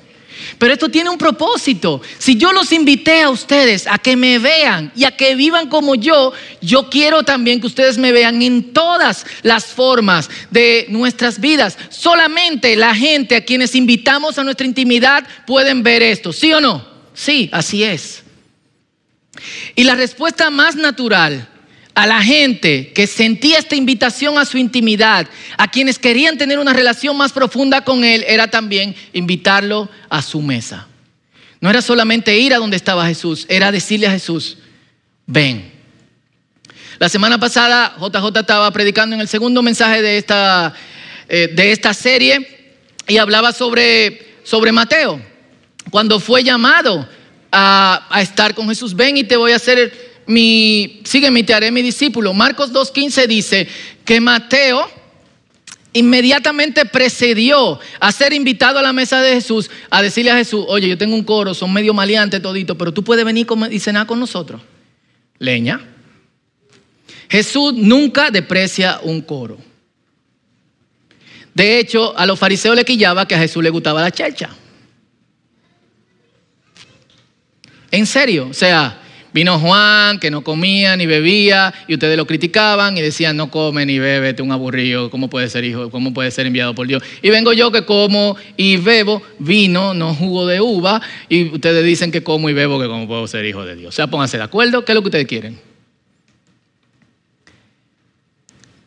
Pero 0.59 0.72
esto 0.72 0.88
tiene 0.88 1.11
un 1.11 1.18
propósito. 1.18 2.00
Si 2.18 2.37
yo 2.37 2.53
los 2.53 2.72
invité 2.72 3.22
a 3.22 3.31
ustedes 3.31 3.87
a 3.87 3.98
que 3.98 4.16
me 4.16 4.38
vean 4.38 4.90
y 4.96 5.05
a 5.05 5.16
que 5.16 5.35
vivan 5.35 5.68
como 5.68 5.94
yo, 5.94 6.33
yo 6.62 6.88
quiero 6.88 7.22
también 7.22 7.61
que 7.61 7.66
ustedes 7.66 7.98
me 7.98 8.12
vean 8.12 8.40
en 8.42 8.72
todas 8.72 9.26
las 9.42 9.66
formas 9.66 10.31
de 10.50 10.87
nuestras 10.88 11.40
vidas. 11.40 11.76
Solamente 11.90 12.74
la 12.76 12.94
gente 12.94 13.37
a 13.37 13.44
quienes 13.44 13.74
invitamos 13.74 14.38
a 14.38 14.44
nuestra 14.44 14.66
intimidad 14.66 15.26
pueden 15.46 15.83
ver 15.83 16.03
esto, 16.03 16.33
¿sí 16.33 16.53
o 16.53 16.61
no? 16.61 16.88
Sí, 17.12 17.50
así 17.53 17.85
es. 17.85 18.22
Y 19.76 19.85
la 19.85 19.94
respuesta 19.94 20.50
más 20.50 20.74
natural 20.76 21.48
a 22.00 22.06
la 22.06 22.22
gente 22.22 22.94
que 22.94 23.06
sentía 23.06 23.58
esta 23.58 23.76
invitación 23.76 24.38
a 24.38 24.46
su 24.46 24.56
intimidad, 24.56 25.26
a 25.58 25.70
quienes 25.70 25.98
querían 25.98 26.38
tener 26.38 26.58
una 26.58 26.72
relación 26.72 27.14
más 27.14 27.30
profunda 27.30 27.84
con 27.84 28.04
Él, 28.04 28.24
era 28.26 28.48
también 28.48 28.96
invitarlo 29.12 29.86
a 30.08 30.22
su 30.22 30.40
mesa. 30.40 30.86
No 31.60 31.68
era 31.68 31.82
solamente 31.82 32.38
ir 32.38 32.54
a 32.54 32.56
donde 32.56 32.78
estaba 32.78 33.06
Jesús, 33.06 33.44
era 33.50 33.70
decirle 33.70 34.06
a 34.06 34.12
Jesús, 34.12 34.56
ven. 35.26 35.70
La 36.98 37.10
semana 37.10 37.38
pasada 37.38 37.94
JJ 38.00 38.40
estaba 38.40 38.70
predicando 38.70 39.14
en 39.14 39.20
el 39.20 39.28
segundo 39.28 39.60
mensaje 39.60 40.00
de 40.00 40.16
esta, 40.16 40.72
eh, 41.28 41.50
de 41.52 41.70
esta 41.70 41.92
serie 41.92 42.80
y 43.08 43.18
hablaba 43.18 43.52
sobre, 43.52 44.36
sobre 44.42 44.72
Mateo, 44.72 45.20
cuando 45.90 46.18
fue 46.18 46.42
llamado 46.42 47.06
a, 47.52 48.06
a 48.08 48.22
estar 48.22 48.54
con 48.54 48.70
Jesús. 48.70 48.96
Ven 48.96 49.18
y 49.18 49.24
te 49.24 49.36
voy 49.36 49.52
a 49.52 49.56
hacer 49.56 50.10
mi, 50.26 51.00
sígueme 51.04 51.42
te 51.42 51.54
haré 51.54 51.70
mi 51.70 51.83
discípulo. 51.83 52.33
Marcos 52.33 52.72
2.15 52.72 53.26
dice 53.26 53.68
que 54.04 54.20
Mateo 54.20 54.88
inmediatamente 55.92 56.85
precedió 56.87 57.78
a 57.98 58.12
ser 58.12 58.33
invitado 58.33 58.78
a 58.78 58.83
la 58.83 58.92
mesa 58.92 59.20
de 59.20 59.35
Jesús, 59.35 59.70
a 59.90 60.02
decirle 60.02 60.30
a 60.30 60.37
Jesús, 60.37 60.64
oye, 60.68 60.88
yo 60.88 60.98
tengo 60.98 61.14
un 61.14 61.24
coro, 61.24 61.54
son 61.54 61.72
medio 61.72 61.94
maleantes 61.94 62.40
todito, 62.40 62.78
pero 62.78 62.92
tú 62.92 63.02
puedes 63.02 63.24
venir 63.24 63.46
y 63.70 63.80
cenar 63.80 64.06
con 64.06 64.20
nosotros. 64.20 64.61
Leña. 65.38 65.80
Jesús 67.28 67.74
nunca 67.74 68.30
deprecia 68.30 69.00
un 69.02 69.20
coro. 69.20 69.59
De 71.54 71.78
hecho, 71.78 72.16
a 72.16 72.26
los 72.26 72.38
fariseos 72.38 72.76
le 72.76 72.85
quillaba 72.85 73.26
que 73.26 73.35
a 73.35 73.38
Jesús 73.38 73.62
le 73.62 73.70
gustaba 73.70 74.00
la 74.00 74.11
chelcha. 74.11 74.50
En 77.90 78.06
serio, 78.06 78.48
o 78.50 78.54
sea, 78.54 78.99
vino 79.32 79.58
Juan 79.58 80.18
que 80.18 80.30
no 80.30 80.42
comía 80.42 80.96
ni 80.96 81.06
bebía 81.06 81.72
y 81.88 81.94
ustedes 81.94 82.16
lo 82.16 82.26
criticaban 82.26 82.96
y 82.96 83.00
decían 83.00 83.36
no 83.36 83.50
come 83.50 83.86
ni 83.86 83.98
bebe, 83.98 84.34
tú 84.34 84.44
un 84.44 84.52
aburrido, 84.52 85.10
¿cómo 85.10 85.30
puede 85.30 85.48
ser 85.48 85.64
hijo? 85.64 85.90
¿Cómo 85.90 86.12
puede 86.12 86.30
ser 86.30 86.46
enviado 86.46 86.74
por 86.74 86.86
Dios? 86.86 87.02
Y 87.22 87.30
vengo 87.30 87.52
yo 87.52 87.70
que 87.70 87.84
como 87.84 88.36
y 88.56 88.76
bebo 88.76 89.22
vino, 89.38 89.94
no 89.94 90.14
jugo 90.14 90.46
de 90.46 90.60
uva 90.60 91.00
y 91.28 91.52
ustedes 91.54 91.84
dicen 91.84 92.10
que 92.12 92.22
como 92.22 92.48
y 92.48 92.52
bebo 92.52 92.80
que 92.80 92.86
cómo 92.86 93.06
puedo 93.06 93.26
ser 93.26 93.44
hijo 93.44 93.64
de 93.64 93.76
Dios. 93.76 93.94
O 93.94 93.96
sea, 93.96 94.06
pónganse 94.06 94.36
de 94.36 94.44
acuerdo, 94.44 94.84
¿qué 94.84 94.92
es 94.92 94.94
lo 94.94 95.02
que 95.02 95.08
ustedes 95.08 95.26
quieren? 95.26 95.70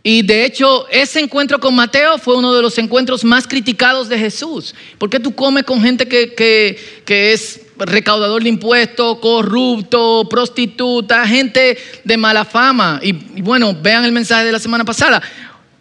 Y 0.05 0.21
de 0.21 0.43
hecho, 0.43 0.85
ese 0.89 1.21
encuentro 1.21 1.59
con 1.61 1.73
Mateo 1.73 2.17
fue 2.17 2.35
uno 2.35 2.53
de 2.53 2.61
los 2.61 2.77
encuentros 2.77 3.23
más 3.23 3.47
criticados 3.47 4.09
de 4.09 4.19
Jesús. 4.19 4.75
¿Por 4.97 5.09
qué 5.09 5.17
tú 5.17 5.33
comes 5.33 5.63
con 5.63 5.81
gente 5.81 6.05
que, 6.05 6.77
es 7.07 7.61
recaudador 7.77 8.43
de 8.43 8.49
impuestos, 8.49 9.19
corrupto, 9.19 10.27
prostituta, 10.29 11.27
gente 11.27 11.77
de 12.03 12.17
mala 12.17 12.45
fama? 12.45 12.99
Y, 13.03 13.11
bueno, 13.41 13.75
vean 13.81 14.05
el 14.05 14.11
mensaje 14.11 14.45
de 14.45 14.51
la 14.51 14.59
semana 14.59 14.85
pasada. 14.85 15.21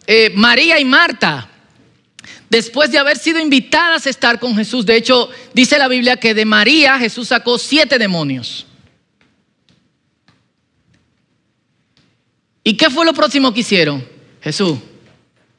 Eh, 0.06 0.32
María 0.34 0.78
y 0.80 0.84
Marta, 0.84 1.48
después 2.50 2.90
de 2.90 2.98
haber 2.98 3.18
sido 3.18 3.40
invitadas 3.40 4.06
a 4.06 4.10
estar 4.10 4.38
con 4.38 4.56
Jesús, 4.56 4.84
de 4.84 4.96
hecho, 4.96 5.30
dice 5.54 5.78
la 5.78 5.88
Biblia 5.88 6.16
que 6.16 6.34
de 6.34 6.44
María 6.44 6.98
Jesús 6.98 7.28
sacó 7.28 7.58
siete 7.58 7.98
demonios. 7.98 8.66
¿Y 12.64 12.76
qué 12.76 12.90
fue 12.90 13.04
lo 13.04 13.12
próximo 13.12 13.52
que 13.52 13.60
hicieron? 13.60 14.04
Jesús, 14.40 14.78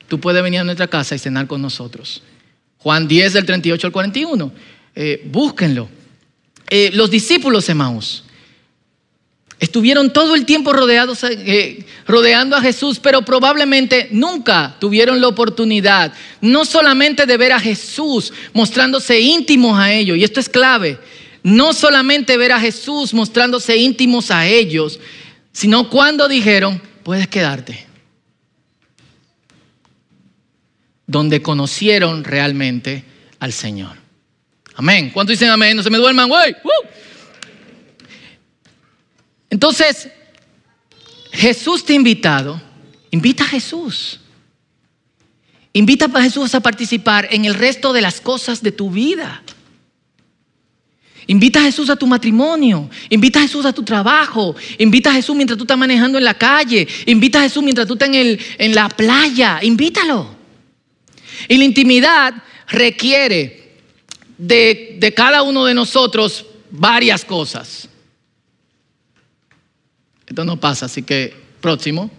tú 0.08 0.20
puedes 0.20 0.42
venir 0.42 0.62
a 0.62 0.64
nuestra 0.64 0.88
casa 0.88 1.16
y 1.16 1.20
cenar 1.20 1.48
con 1.48 1.62
nosotros. 1.62 2.24
Juan 2.78 3.08
10 3.08 3.34
del 3.34 3.46
38 3.46 3.88
al 3.88 3.94
41. 3.94 4.52
Eh, 4.96 5.22
búsquenlo. 5.26 5.90
Eh, 6.76 6.90
los 6.92 7.12
discípulos 7.12 7.70
Emaús 7.70 8.24
estuvieron 9.60 10.12
todo 10.12 10.34
el 10.34 10.44
tiempo 10.44 10.74
rodeados, 10.74 11.24
eh, 11.24 11.86
rodeando 12.08 12.56
a 12.56 12.62
Jesús, 12.62 12.98
pero 12.98 13.22
probablemente 13.22 14.08
nunca 14.10 14.76
tuvieron 14.80 15.22
la 15.22 15.28
oportunidad, 15.28 16.14
no 16.42 16.66
solamente 16.66 17.28
de 17.28 17.38
ver 17.38 17.52
a 17.52 17.60
Jesús 17.60 18.34
mostrándose 18.54 19.20
íntimos 19.20 19.78
a 19.78 19.94
ellos, 19.94 20.18
y 20.18 20.24
esto 20.24 20.40
es 20.40 20.50
clave, 20.50 20.98
no 21.44 21.74
solamente 21.74 22.38
ver 22.38 22.54
a 22.54 22.60
Jesús 22.60 23.14
mostrándose 23.14 23.78
íntimos 23.78 24.32
a 24.32 24.48
ellos, 24.48 25.00
sino 25.52 25.92
cuando 25.92 26.28
dijeron, 26.28 26.82
puedes 27.04 27.28
quedarte. 27.28 27.86
Donde 31.06 31.44
conocieron 31.44 32.24
realmente 32.24 33.04
al 33.38 33.54
Señor. 33.54 34.03
Amén. 34.76 35.12
¿Cuánto 35.12 35.32
dicen 35.32 35.50
amén? 35.50 35.76
No 35.76 35.84
se 35.84 35.90
me 35.90 35.98
duerman, 35.98 36.28
güey. 36.28 36.56
Entonces, 39.50 40.10
Jesús 41.32 41.86
te 41.86 41.94
ha 41.94 41.96
invitado. 41.96 42.62
Invita 43.12 43.44
a 43.44 43.48
Jesús. 43.48 44.20
Invita 45.74 46.06
a 46.06 46.22
Jesús 46.22 46.54
a 46.56 46.60
participar 46.60 47.28
en 47.32 47.46
el 47.46 47.54
resto 47.54 47.94
de 47.94 48.02
las 48.02 48.22
cosas 48.22 48.62
de 48.64 48.72
tu 48.72 48.90
vida. 48.90 49.44
Invita 51.28 51.60
a 51.62 51.64
Jesús 51.64 51.90
a 51.90 51.96
tu 51.96 52.06
matrimonio, 52.06 52.90
invita 53.10 53.40
a 53.40 53.44
Jesús 53.44 53.66
a 53.66 53.72
tu 53.72 53.84
trabajo, 53.84 54.56
invita 54.78 55.10
a 55.10 55.14
Jesús 55.14 55.36
mientras 55.36 55.58
tú 55.58 55.64
estás 55.64 55.78
manejando 55.78 56.18
en 56.18 56.26
la 56.26 56.34
calle, 56.34 56.86
invita 57.06 57.40
a 57.40 57.44
Jesús 57.44 57.64
mientras 57.64 57.88
tú 57.88 57.94
estás 57.94 58.10
en, 58.10 58.38
en 58.58 58.76
la 58.76 58.90
playa, 58.90 59.60
invítalo. 59.62 60.36
Y 61.48 61.58
la 61.58 61.64
intimidad 61.64 62.34
requiere 62.68 63.63
de, 64.48 64.98
de 65.00 65.14
cada 65.14 65.42
uno 65.42 65.66
de 65.66 65.74
nosotros 65.74 66.46
varias 66.70 67.24
cosas. 67.24 67.88
Esto 70.28 70.44
no 70.44 70.60
pasa, 70.60 70.88
así 70.88 71.04
que 71.04 71.34
próximo. 71.62 72.12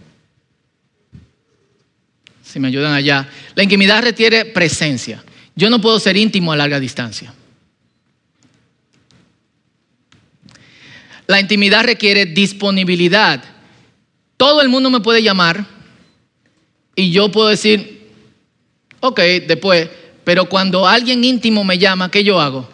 Si 2.42 2.58
me 2.60 2.68
ayudan 2.68 2.92
allá. 2.92 3.28
La 3.54 3.62
intimidad 3.62 4.02
requiere 4.02 4.44
presencia. 4.44 5.22
Yo 5.56 5.68
no 5.70 5.80
puedo 5.80 5.98
ser 5.98 6.16
íntimo 6.16 6.52
a 6.52 6.56
larga 6.56 6.80
distancia. 6.80 7.34
La 11.26 11.40
intimidad 11.40 11.84
requiere 11.84 12.26
disponibilidad. 12.26 13.42
Todo 14.36 14.62
el 14.62 14.68
mundo 14.68 14.90
me 14.90 15.00
puede 15.00 15.22
llamar 15.22 15.66
y 16.94 17.10
yo 17.10 17.30
puedo 17.30 17.48
decir, 17.48 18.10
ok, 19.00 19.20
después, 19.46 19.88
pero 20.24 20.48
cuando 20.48 20.86
alguien 20.86 21.22
íntimo 21.22 21.62
me 21.64 21.78
llama, 21.78 22.10
¿qué 22.10 22.24
yo 22.24 22.40
hago? 22.40 22.68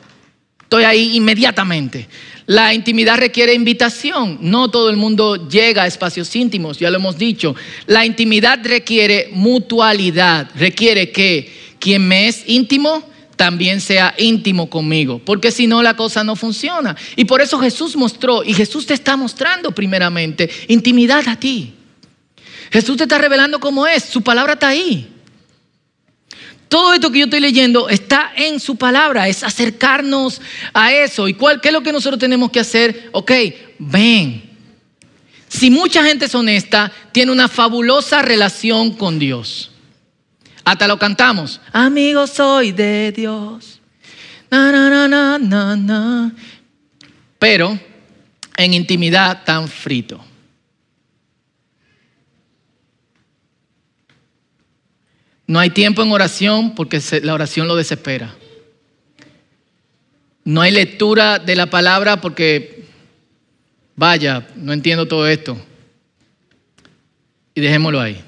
Estoy 0.62 0.84
ahí 0.84 1.16
inmediatamente. 1.16 2.08
La 2.46 2.74
intimidad 2.74 3.18
requiere 3.18 3.54
invitación. 3.54 4.38
No 4.40 4.70
todo 4.70 4.88
el 4.90 4.96
mundo 4.96 5.48
llega 5.48 5.82
a 5.82 5.86
espacios 5.86 6.34
íntimos, 6.34 6.78
ya 6.78 6.90
lo 6.90 6.96
hemos 6.96 7.18
dicho. 7.18 7.54
La 7.86 8.06
intimidad 8.06 8.60
requiere 8.62 9.30
mutualidad. 9.32 10.48
Requiere 10.56 11.10
que 11.10 11.52
quien 11.78 12.06
me 12.06 12.28
es 12.28 12.44
íntimo 12.46 13.04
también 13.36 13.80
sea 13.80 14.14
íntimo 14.18 14.68
conmigo, 14.68 15.18
porque 15.24 15.50
si 15.50 15.66
no 15.66 15.82
la 15.82 15.96
cosa 15.96 16.22
no 16.22 16.36
funciona. 16.36 16.94
Y 17.16 17.24
por 17.24 17.40
eso 17.40 17.58
Jesús 17.58 17.96
mostró, 17.96 18.44
y 18.44 18.52
Jesús 18.52 18.84
te 18.84 18.92
está 18.92 19.16
mostrando 19.16 19.72
primeramente, 19.72 20.50
intimidad 20.68 21.26
a 21.26 21.36
ti. 21.36 21.72
Jesús 22.70 22.98
te 22.98 23.04
está 23.04 23.16
revelando 23.16 23.58
cómo 23.58 23.86
es, 23.86 24.04
su 24.04 24.20
palabra 24.20 24.52
está 24.52 24.68
ahí. 24.68 25.08
Todo 26.70 26.94
esto 26.94 27.10
que 27.10 27.18
yo 27.18 27.24
estoy 27.24 27.40
leyendo 27.40 27.88
está 27.88 28.30
en 28.36 28.60
su 28.60 28.76
palabra, 28.76 29.26
es 29.26 29.42
acercarnos 29.42 30.40
a 30.72 30.92
eso. 30.92 31.26
¿Y 31.26 31.34
cuál, 31.34 31.60
qué 31.60 31.70
es 31.70 31.74
lo 31.74 31.82
que 31.82 31.90
nosotros 31.90 32.20
tenemos 32.20 32.48
que 32.52 32.60
hacer? 32.60 33.08
Ok, 33.10 33.32
ven. 33.80 34.48
Si 35.48 35.68
mucha 35.68 36.04
gente 36.04 36.26
es 36.26 36.34
honesta, 36.36 36.92
tiene 37.10 37.32
una 37.32 37.48
fabulosa 37.48 38.22
relación 38.22 38.92
con 38.92 39.18
Dios. 39.18 39.72
Hasta 40.64 40.86
lo 40.86 40.96
cantamos. 40.96 41.60
Amigo 41.72 42.28
soy 42.28 42.70
de 42.70 43.10
Dios. 43.10 43.80
Pero 47.40 47.80
en 48.56 48.74
intimidad 48.74 49.42
tan 49.44 49.66
frito. 49.66 50.24
No 55.50 55.58
hay 55.58 55.70
tiempo 55.70 56.00
en 56.00 56.12
oración 56.12 56.76
porque 56.76 57.00
la 57.24 57.34
oración 57.34 57.66
lo 57.66 57.74
desespera. 57.74 58.36
No 60.44 60.60
hay 60.60 60.70
lectura 60.70 61.40
de 61.40 61.56
la 61.56 61.66
palabra 61.66 62.20
porque, 62.20 62.84
vaya, 63.96 64.46
no 64.54 64.72
entiendo 64.72 65.08
todo 65.08 65.26
esto. 65.26 65.60
Y 67.52 67.60
dejémoslo 67.60 68.00
ahí. 68.00 68.22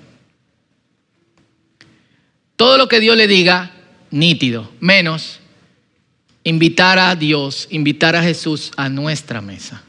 Todo 2.56 2.76
lo 2.76 2.88
que 2.88 2.98
Dios 2.98 3.16
le 3.16 3.28
diga, 3.28 3.70
nítido, 4.10 4.72
menos 4.80 5.38
invitar 6.42 6.98
a 6.98 7.14
Dios, 7.14 7.68
invitar 7.70 8.16
a 8.16 8.22
Jesús 8.24 8.72
a 8.76 8.88
nuestra 8.88 9.40
mesa. 9.40 9.84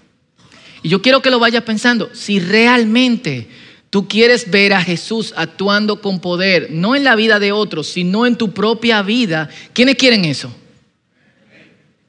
Y 0.84 0.90
yo 0.90 1.02
quiero 1.02 1.24
que 1.24 1.32
lo 1.32 1.40
vayas 1.40 1.64
pensando, 1.64 2.14
si 2.14 2.40
realmente 2.40 3.48
tú 3.94 4.08
quieres 4.08 4.50
ver 4.50 4.74
a 4.74 4.82
Jesús 4.82 5.36
actuando 5.38 6.02
con 6.02 6.20
poder, 6.20 6.70
no 6.72 6.96
en 6.96 7.04
la 7.04 7.16
vida 7.16 7.38
de 7.38 7.52
otros, 7.52 7.86
sino 7.86 8.26
en 8.26 8.36
tu 8.36 8.52
propia 8.52 9.04
vida, 9.04 9.52
¿quiénes 9.72 9.98
quieren 9.98 10.26
eso? 10.26 10.52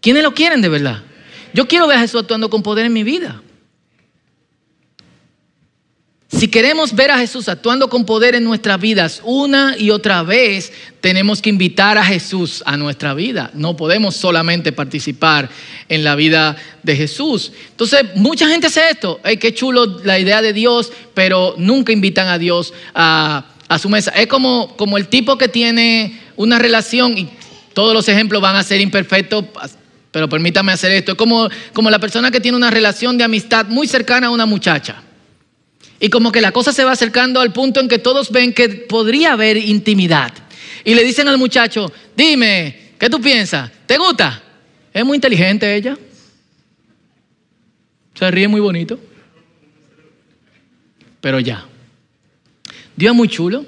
¿Quiénes 0.01 0.23
lo 0.23 0.33
quieren 0.33 0.63
de 0.63 0.71
verdad? 0.71 1.03
Yo 1.53 1.69
quiero 1.69 1.87
ver 1.87 1.99
a 1.99 2.01
Jesús 2.01 2.23
actuando 2.23 2.49
con 2.49 2.63
poder 2.63 2.87
en 2.87 2.95
mi 2.95 3.03
vida. 3.05 3.43
Si 6.37 6.49
queremos 6.49 6.97
ver 6.97 7.13
a 7.13 7.19
Jesús 7.19 7.49
actuando 7.49 7.89
con 7.89 8.05
poder 8.05 8.35
en 8.35 8.43
nuestras 8.43 8.81
vidas 8.81 9.21
una 9.25 9.77
y 9.79 9.91
otra 9.91 10.25
vez, 10.25 10.73
tenemos 11.01 11.41
que 11.41 11.49
invitar 11.49 11.97
a 11.97 12.05
Jesús 12.05 12.61
a 12.67 12.77
nuestra 12.77 13.15
vida. 13.15 13.53
No 13.55 13.77
podemos 13.77 14.17
solamente 14.17 14.73
participar 14.73 15.49
en 15.89 16.03
la 16.03 16.17
vida 16.17 16.57
de 16.83 16.97
Jesús. 16.97 17.53
Entonces, 17.71 18.03
mucha 18.17 18.49
gente 18.49 18.67
hace 18.67 18.91
esto. 18.91 19.21
Hey, 19.23 19.37
qué 19.37 19.55
chulo 19.55 20.01
la 20.03 20.19
idea 20.19 20.43
de 20.43 20.53
Dios, 20.53 20.93
pero 21.15 21.55
nunca 21.57 21.93
invitan 21.93 22.27
a 22.27 22.37
Dios 22.37 22.75
a, 22.95 23.47
su 23.81 23.89
mesa. 23.89 24.11
Es 24.11 24.27
como, 24.27 24.77
como 24.77 24.99
el 24.99 25.07
tipo 25.07 25.39
que 25.39 25.47
tiene 25.47 26.21
una 26.35 26.59
relación 26.59 27.17
y 27.17 27.29
todos 27.75 27.95
los 27.95 28.09
ejemplos 28.09 28.43
van 28.43 28.57
a 28.57 28.65
ser 28.65 28.81
imperfectos 28.81 29.45
pero 30.11 30.29
permítame 30.29 30.71
hacer 30.71 30.93
esto. 30.93 31.13
Es 31.13 31.19
como, 31.19 31.49
como 31.73 31.91
la 31.91 31.99
persona 31.99 32.31
que 32.31 32.41
tiene 32.41 32.57
una 32.57 32.71
relación 32.71 33.19
de 33.19 33.25
amistad 33.25 33.67
muy 33.67 33.89
cercana 33.89 34.29
a 34.29 34.31
una 34.31 34.47
muchacha. 34.47 35.04
Y 36.05 36.11
como 36.11 36.31
que 36.31 36.43
la 36.43 36.53
cosa 36.53 36.71
se 36.71 36.85
va 36.85 36.93
acercando 36.93 37.41
al 37.41 37.51
punto 37.51 37.81
en 37.81 37.89
que 37.89 37.99
todos 37.99 38.31
ven 38.31 38.53
que 38.53 38.69
podría 38.69 39.33
haber 39.33 39.57
intimidad. 39.57 40.35
Y 40.85 40.95
le 40.95 41.03
dicen 41.03 41.29
al 41.29 41.39
muchacho, 41.39 41.91
dime, 42.15 42.93
¿qué 42.99 43.09
tú 43.09 43.23
piensas? 43.23 43.71
¿Te 43.87 43.97
gusta? 43.97 44.43
Es 44.93 45.03
muy 45.03 45.15
inteligente 45.15 45.75
ella. 45.75 45.97
Se 48.13 48.31
ríe 48.31 48.47
muy 48.49 48.61
bonito. 48.61 49.01
Pero 51.23 51.41
ya. 51.41 51.65
Dios 52.95 53.13
es 53.13 53.17
muy 53.17 53.29
chulo. 53.29 53.65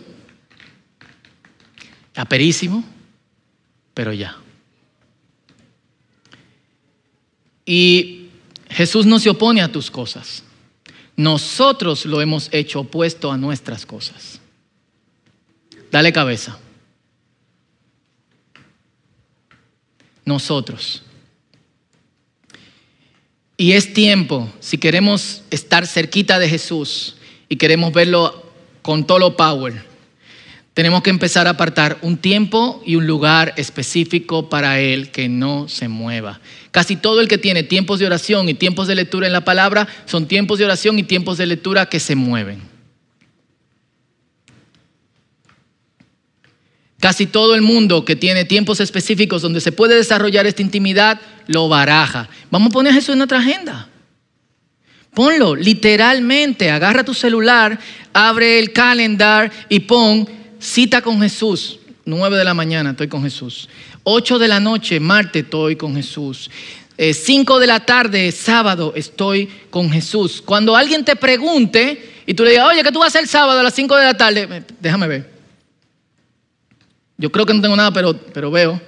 Aperísimo. 2.16 2.85
Pero 3.94 4.12
ya. 4.12 4.37
Y 7.64 8.29
Jesús 8.68 9.07
no 9.07 9.18
se 9.18 9.31
opone 9.31 9.62
a 9.62 9.72
tus 9.72 9.90
cosas. 9.90 10.42
Nosotros 11.16 12.05
lo 12.05 12.20
hemos 12.20 12.48
hecho 12.52 12.81
opuesto 12.81 13.33
a 13.33 13.38
nuestras 13.38 13.87
cosas. 13.87 14.40
Dale 15.90 16.12
cabeza. 16.12 16.59
Nosotros. 20.24 21.02
Y 23.57 23.72
es 23.72 23.94
tiempo, 23.94 24.52
si 24.61 24.76
queremos 24.76 25.42
estar 25.50 25.87
cerquita 25.87 26.38
de 26.38 26.48
Jesús 26.48 27.16
y 27.48 27.57
queremos 27.57 27.92
verlo 27.92 28.44
con 28.83 29.07
todo 29.07 29.18
lo 29.18 29.37
power, 29.37 29.96
tenemos 30.77 31.03
que 31.03 31.09
empezar 31.09 31.47
a 31.47 31.53
apartar 31.53 31.97
un 32.03 32.19
tiempo 32.19 32.83
y 32.85 32.97
un 32.97 33.07
lugar 33.07 33.55
específico 33.57 34.51
para 34.51 34.79
Él 34.79 35.11
que 35.11 35.27
no 35.27 35.69
se 35.69 35.89
mueva. 35.89 36.39
Casi 36.71 36.97
todo 36.97 37.23
el 37.23 37.29
que 37.29 37.39
tiene 37.39 37.62
tiempos 37.62 37.99
de 37.99 38.05
oración 38.05 38.47
y 38.51 38.53
tiempos 38.53 38.87
de 38.87 38.95
lectura 38.95 39.27
en 39.27 39.33
la 39.33 39.43
palabra 39.43 39.89
son 40.05 40.29
tiempos 40.29 40.59
de 40.59 40.67
oración 40.67 40.99
y 40.99 41.03
tiempos 41.03 41.39
de 41.39 41.47
lectura 41.47 41.87
que 41.87 41.99
se 41.99 42.15
mueven. 42.15 42.61
Casi 47.01 47.25
todo 47.25 47.55
el 47.55 47.62
mundo 47.62 48.05
que 48.05 48.15
tiene 48.15 48.45
tiempos 48.45 48.81
específicos 48.81 49.41
donde 49.41 49.62
se 49.62 49.73
puede 49.73 49.95
desarrollar 49.95 50.47
esta 50.47 50.61
intimidad 50.61 51.23
lo 51.47 51.71
baraja. 51.71 52.29
Vamos 52.51 52.69
a 52.69 52.73
poner 52.73 52.95
eso 52.95 53.12
en 53.12 53.19
nuestra 53.21 53.39
agenda. 53.39 53.89
Ponlo 55.15 55.57
literalmente, 55.57 56.71
agarra 56.71 57.03
tu 57.03 57.15
celular, 57.15 57.79
abre 58.12 58.59
el 58.59 58.75
calendar 58.75 59.51
y 59.71 59.81
pon 59.81 60.37
Cita 60.59 61.03
con 61.03 61.21
Jesús, 61.21 61.79
9 62.05 62.38
de 62.38 62.45
la 62.45 62.55
mañana 62.55 62.90
estoy 62.90 63.09
con 63.09 63.23
Jesús. 63.23 63.69
8 64.05 64.38
de 64.38 64.49
la 64.49 64.61
noche, 64.61 65.01
martes, 65.01 65.45
estoy 65.45 65.77
con 65.77 65.95
Jesús. 65.95 66.51
5 66.99 67.57
eh, 67.57 67.61
de 67.61 67.66
la 67.66 67.81
tarde, 67.81 68.33
sábado, 68.33 68.92
estoy 68.97 69.49
con 69.71 69.90
Jesús. 69.90 70.40
Cuando 70.40 70.77
alguien 70.77 71.05
te 71.05 71.16
pregunte 71.16 72.23
y 72.27 72.35
tú 72.35 72.45
le 72.45 72.51
digas, 72.51 72.69
oye, 72.69 72.83
¿qué 72.83 72.92
tú 72.92 73.01
vas 73.01 73.07
a 73.07 73.09
hacer 73.09 73.23
el 73.23 73.29
sábado 73.29 73.61
a 73.61 73.62
las 73.62 73.75
5 73.75 73.97
de 73.97 74.05
la 74.05 74.16
tarde? 74.16 74.64
Déjame 74.81 75.09
ver. 75.09 75.31
Yo 77.19 77.31
creo 77.31 77.45
que 77.45 77.55
no 77.55 77.61
tengo 77.61 77.77
nada, 77.77 77.92
pero, 77.92 78.16
pero 78.16 78.51
veo. 78.51 78.81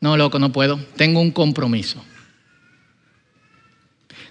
No, 0.00 0.16
loco, 0.16 0.38
no 0.38 0.52
puedo. 0.52 0.78
Tengo 0.96 1.20
un 1.20 1.30
compromiso. 1.30 2.04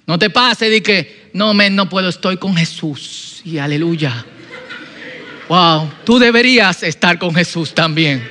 No 0.06 0.18
te 0.18 0.30
pase 0.30 0.70
de 0.70 0.82
que, 0.82 1.30
no, 1.34 1.54
men, 1.54 1.76
no 1.76 1.90
puedo, 1.90 2.08
estoy 2.08 2.38
con 2.38 2.56
Jesús. 2.56 3.42
Y 3.44 3.58
aleluya. 3.58 4.26
Wow, 5.50 5.90
tú 6.04 6.20
deberías 6.20 6.84
estar 6.84 7.18
con 7.18 7.34
Jesús 7.34 7.74
también. 7.74 8.28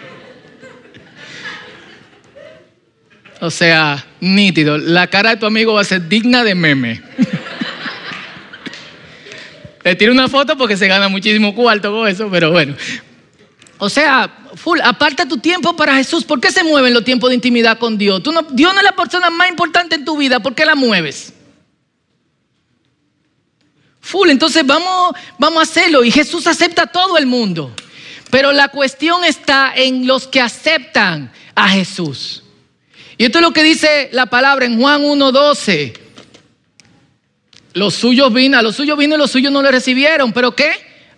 O 3.41 3.51
sea, 3.51 4.05
nítido. 4.21 4.79
La 4.79 5.07
cara 5.09 5.31
de 5.31 5.37
tu 5.37 5.47
amigo 5.47 5.75
va 5.75 5.81
a 5.83 5.85
ser 5.85 6.09
digna 6.09 6.45
de 6.45 6.55
meme. 6.55 7.03
Le 9.85 9.95
tiro 9.95 10.13
una 10.13 10.29
foto 10.29 10.57
porque 10.57 10.77
se 10.77 10.89
gana 10.89 11.09
muchísimo 11.09 11.55
cuarto 11.55 11.93
con 11.93 12.09
eso, 12.09 12.29
pero 12.31 12.51
bueno. 12.51 12.75
O 13.79 13.89
sea, 13.89 14.31
full, 14.55 14.81
aparta 14.83 15.29
tu 15.29 15.39
tiempo 15.39 15.77
para 15.77 15.95
Jesús. 15.95 16.25
¿Por 16.25 16.41
qué 16.41 16.51
se 16.51 16.65
mueven 16.65 16.93
los 16.93 17.05
tiempos 17.05 17.31
de 17.31 17.37
intimidad 17.37 17.79
con 17.79 17.97
Dios? 17.97 18.23
Tú 18.23 18.33
no, 18.33 18.43
Dios 18.51 18.73
no 18.73 18.81
es 18.81 18.85
la 18.85 18.97
persona 18.97 19.31
más 19.31 19.49
importante 19.49 19.95
en 19.95 20.05
tu 20.05 20.17
vida. 20.17 20.41
¿Por 20.41 20.55
qué 20.55 20.65
la 20.65 20.75
mueves? 20.75 21.33
Full, 24.07 24.31
entonces 24.31 24.65
vamos, 24.65 25.17
vamos 25.37 25.59
a 25.59 25.63
hacerlo. 25.63 26.05
Y 26.05 26.13
Jesús 26.13 26.47
acepta 26.47 26.83
a 26.83 26.87
todo 26.87 27.19
el 27.19 27.27
mundo. 27.27 27.75
Pero 28.31 28.53
la 28.53 28.69
cuestión 28.69 29.25
está 29.25 29.73
en 29.75 30.07
los 30.07 30.29
que 30.29 30.41
aceptan 30.41 31.33
a 31.57 31.69
Jesús. 31.69 32.45
Y 33.19 33.25
esto 33.25 33.39
es 33.39 33.43
lo 33.43 33.53
que 33.53 33.65
dice 33.65 34.09
la 34.13 34.27
palabra 34.27 34.65
en 34.65 34.81
Juan 34.81 35.03
1.12. 35.03 35.99
Los 37.73 37.95
suyos 37.95 38.33
vino, 38.33 38.57
a 38.57 38.63
los 38.63 38.77
suyos 38.77 38.97
vino 38.97 39.17
y 39.17 39.19
los 39.19 39.33
suyos 39.33 39.53
no 39.53 39.61
le 39.61 39.73
recibieron. 39.73 40.33
¿Pero 40.33 40.55
qué? 40.55 40.71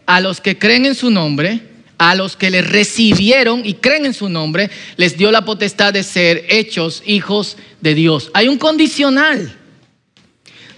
A 0.07 0.23
los 0.23 0.41
que 0.41 0.59
creen 0.59 0.87
en 0.87 0.95
su 0.95 1.11
nombre, 1.11 1.61
a 1.99 2.15
los 2.15 2.37
que 2.37 2.51
le 2.51 2.63
recibieron 2.63 3.67
y 3.67 3.75
creen 3.75 4.07
en 4.07 4.15
su 4.15 4.31
nombre, 4.31 4.71
les 4.97 5.19
dio 5.19 5.31
la 5.31 5.45
potestad 5.45 5.93
de 5.93 6.03
ser 6.03 6.47
hechos 6.49 7.03
hijos 7.05 7.59
de 7.83 7.95
Dios. 7.95 8.31
Hay 8.33 8.49
un 8.49 8.57
condicional. 8.57 9.58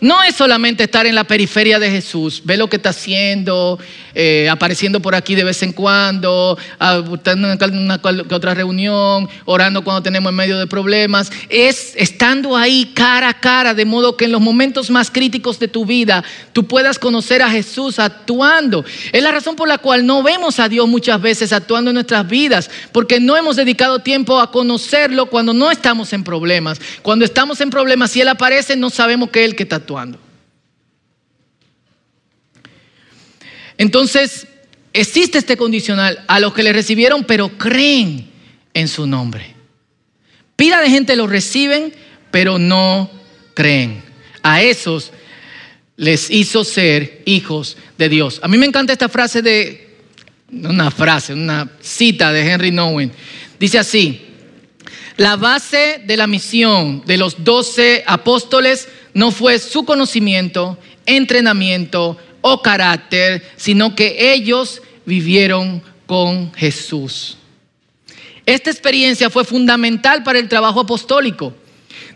No 0.01 0.23
es 0.23 0.35
solamente 0.35 0.85
estar 0.85 1.07
en 1.07 1.15
la 1.15 1.25
periferia 1.25 1.79
de 1.79 1.91
Jesús, 1.91 2.41
ve 2.45 2.57
lo 2.57 2.69
que 2.69 2.77
está 2.77 2.89
haciendo, 2.91 3.79
eh, 4.15 4.49
apareciendo 4.51 5.01
por 5.01 5.15
aquí 5.15 5.35
de 5.35 5.45
vez 5.45 5.63
en 5.63 5.73
cuando, 5.73 6.57
en 6.81 7.45
una, 7.75 8.01
otra 8.03 8.55
reunión, 8.55 9.29
orando 9.45 9.85
cuando 9.85 10.03
tenemos 10.03 10.31
en 10.31 10.37
medio 10.37 10.59
de 10.59 10.67
problemas. 10.67 11.31
Es 11.51 11.93
estando 11.97 12.57
ahí 12.57 12.93
cara 12.95 13.29
a 13.29 13.41
cara, 13.41 13.75
de 13.75 13.85
modo 13.85 14.17
que 14.17 14.25
en 14.25 14.33
los 14.33 14.41
momentos 14.41 14.91
más 14.91 15.11
críticos 15.11 15.59
de 15.59 15.69
tu 15.69 15.85
vida 15.85 16.25
tú 16.55 16.67
puedas 16.67 16.99
conocer 16.99 17.43
a 17.43 17.51
Jesús 17.51 17.99
actuando. 17.99 18.85
Es 19.13 19.23
la 19.23 19.33
razón 19.33 19.55
por 19.55 19.69
la 19.69 19.79
cual 19.79 20.07
no 20.07 20.23
vemos 20.23 20.61
a 20.61 20.69
Dios 20.69 20.89
muchas 20.89 21.21
veces 21.21 21.53
actuando 21.53 21.91
en 21.91 21.95
nuestras 21.95 22.27
vidas, 22.27 22.71
porque 22.93 23.21
no 23.21 23.37
hemos 23.37 23.57
dedicado 23.57 23.99
tiempo 23.99 24.41
a 24.41 24.51
conocerlo 24.51 25.27
cuando 25.27 25.53
no 25.53 25.71
estamos 25.71 26.15
en 26.15 26.25
problemas. 26.25 26.81
Cuando 27.03 27.27
estamos 27.27 27.61
en 27.61 27.69
problemas, 27.69 28.11
si 28.11 28.23
Él 28.23 28.29
aparece, 28.29 28.77
no 28.77 28.89
sabemos 28.89 29.29
que 29.29 29.45
Él 29.45 29.55
que 29.55 29.65
está 29.65 29.79
Entonces, 33.79 34.47
existe 34.93 35.39
este 35.39 35.57
condicional 35.57 36.25
a 36.29 36.41
los 36.41 36.53
que 36.53 36.63
le 36.63 36.73
recibieron, 36.73 37.25
pero 37.25 37.57
creen 37.57 38.31
en 38.75 38.89
su 38.89 39.07
nombre. 39.07 39.55
Pida 40.57 40.81
de 40.81 40.91
gente 40.91 41.17
lo 41.17 41.27
reciben, 41.27 41.95
pero 42.31 42.59
no 42.59 43.11
creen. 43.55 44.03
A 44.43 44.63
esos 44.63 45.13
les 45.97 46.31
hizo 46.31 46.65
ser 46.65 47.23
hijos 47.27 47.77
de 47.99 48.09
Dios. 48.09 48.41
A 48.43 48.49
mí 48.49 48.59
me 48.59 48.67
encanta 48.67 48.93
esta 48.93 49.09
frase 49.09 49.43
de, 49.43 49.97
una 50.51 50.91
frase, 50.91 51.33
una 51.33 51.71
cita 51.81 52.33
de 52.33 52.51
Henry 52.51 52.71
Nowen. 52.71 53.13
Dice 53.59 53.79
así, 53.79 54.30
la 55.21 55.37
base 55.37 56.01
de 56.07 56.17
la 56.17 56.27
misión 56.27 57.03
de 57.05 57.19
los 57.19 57.45
doce 57.45 58.03
apóstoles 58.07 58.89
no 59.13 59.31
fue 59.31 59.59
su 59.59 59.85
conocimiento, 59.85 60.79
entrenamiento 61.05 62.17
o 62.41 62.63
carácter, 62.63 63.47
sino 63.57 63.95
que 63.95 64.33
ellos 64.33 64.81
vivieron 65.05 65.83
con 66.07 66.55
Jesús. 66.55 67.37
Esta 68.47 68.71
experiencia 68.71 69.29
fue 69.29 69.45
fundamental 69.45 70.23
para 70.23 70.39
el 70.39 70.49
trabajo 70.49 70.81
apostólico. 70.81 71.53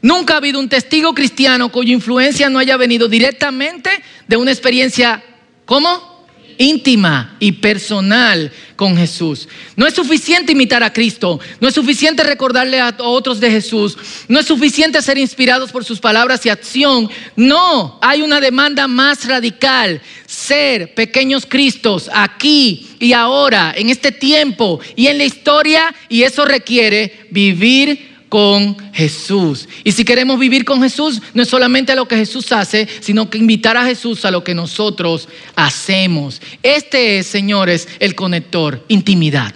Nunca 0.01 0.33
ha 0.33 0.39
habido 0.39 0.59
un 0.59 0.71
testigo 0.71 1.13
cristiano 1.13 1.71
cuya 1.71 1.93
influencia 1.93 2.49
no 2.49 2.59
haya 2.59 2.79
venido 2.79 3.07
directamente 3.07 3.91
de 4.27 4.39
una 4.39 4.51
experiencia, 4.51 5.23
¿cómo? 5.67 6.14
Íntima 6.59 7.37
y 7.41 7.53
personal 7.53 8.51
con 8.77 8.97
Jesús. 8.97 9.49
No 9.77 9.87
es 9.87 9.95
suficiente 9.95 10.53
imitar 10.53 10.83
a 10.83 10.93
Cristo, 10.93 11.41
no 11.61 11.69
es 11.69 11.75
suficiente 11.75 12.23
recordarle 12.23 12.81
a 12.81 12.95
otros 12.99 13.41
de 13.41 13.51
Jesús, 13.51 13.97
no 14.29 14.41
es 14.41 14.47
suficiente 14.47 15.01
ser 15.03 15.19
inspirados 15.19 15.73
por 15.73 15.85
sus 15.85 16.01
palabras 16.01 16.45
y 16.47 16.49
acción. 16.49 17.09
No, 17.37 17.99
hay 18.01 18.23
una 18.23 18.41
demanda 18.41 18.89
más 18.89 19.27
radical, 19.27 20.01
ser 20.27 20.95
pequeños 20.95 21.47
Cristos 21.47 22.11
aquí 22.13 22.89
y 23.01 23.13
ahora, 23.13 23.75
en 23.77 23.91
este 23.91 24.13
tiempo 24.13 24.81
y 24.97 25.09
en 25.09 25.19
la 25.19 25.25
historia, 25.25 25.95
y 26.09 26.23
eso 26.23 26.45
requiere 26.45 27.27
vivir 27.31 28.14
con 28.35 28.77
Jesús. 28.93 29.69
Y 29.85 29.93
si 29.93 30.05
queremos 30.05 30.41
vivir 30.41 30.65
con 30.65 30.83
Jesús, 30.83 31.23
no 31.35 31.45
es 31.45 31.49
solamente 31.49 31.95
lo 31.95 32.09
que 32.09 32.17
Jesús 32.17 32.51
hace, 32.51 32.89
sino 32.99 33.31
que 33.31 33.39
invitar 33.39 33.77
a 33.77 33.85
Jesús 33.85 34.25
a 34.25 34.33
lo 34.33 34.43
que 34.43 34.57
nosotros 34.57 35.29
hacemos. 35.55 36.43
Este 36.61 37.19
es, 37.19 37.29
señores, 37.29 37.87
el 38.01 38.17
conector, 38.17 38.85
intimidad. 38.89 39.55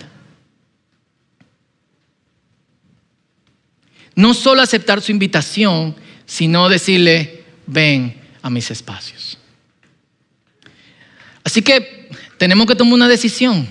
No 4.15 4.33
solo 4.33 4.63
aceptar 4.63 5.03
su 5.03 5.11
invitación, 5.11 5.97
sino 6.25 6.69
decirle, 6.69 7.43
ven 7.67 8.15
a 8.43 8.49
mis 8.49 8.71
espacios. 8.71 9.39
Así 11.43 11.63
que 11.63 12.11
tenemos 12.39 12.69
que 12.69 12.77
tomar 12.77 12.95
una 12.95 13.09
decisión. 13.09 13.67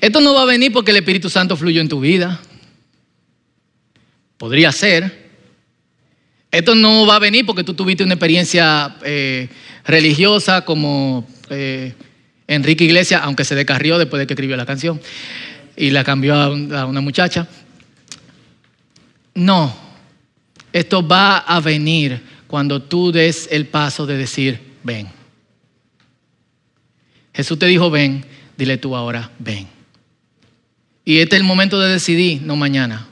Esto 0.00 0.20
no 0.20 0.34
va 0.34 0.42
a 0.42 0.46
venir 0.46 0.72
porque 0.72 0.90
el 0.90 0.96
Espíritu 0.96 1.30
Santo 1.30 1.56
fluyó 1.56 1.80
en 1.80 1.88
tu 1.88 2.00
vida. 2.00 2.40
Podría 4.38 4.72
ser. 4.72 5.28
Esto 6.50 6.74
no 6.74 7.06
va 7.06 7.16
a 7.16 7.18
venir 7.18 7.44
porque 7.44 7.64
tú 7.64 7.74
tuviste 7.74 8.04
una 8.04 8.14
experiencia 8.14 8.96
eh, 9.04 9.48
religiosa 9.84 10.64
como 10.64 11.28
eh, 11.50 11.92
Enrique 12.46 12.84
Iglesias, 12.84 13.20
aunque 13.22 13.44
se 13.44 13.54
descarrió 13.54 13.98
después 13.98 14.20
de 14.20 14.26
que 14.26 14.32
escribió 14.32 14.56
la 14.56 14.64
canción 14.64 15.00
y 15.76 15.90
la 15.90 16.04
cambió 16.04 16.34
a, 16.34 16.46
a 16.46 16.86
una 16.86 17.00
muchacha. 17.02 17.46
No, 19.34 19.76
esto 20.72 21.06
va 21.06 21.38
a 21.38 21.60
venir 21.60 22.22
cuando 22.46 22.82
tú 22.82 23.12
des 23.12 23.48
el 23.52 23.66
paso 23.66 24.06
de 24.06 24.16
decir, 24.16 24.60
ven. 24.82 25.08
Jesús 27.34 27.58
te 27.58 27.66
dijo, 27.66 27.90
ven, 27.90 28.24
dile 28.56 28.78
tú 28.78 28.96
ahora, 28.96 29.30
ven. 29.38 29.68
Y 31.04 31.18
este 31.18 31.36
es 31.36 31.40
el 31.40 31.46
momento 31.46 31.78
de 31.78 31.92
decidir, 31.92 32.42
no 32.42 32.56
mañana, 32.56 33.06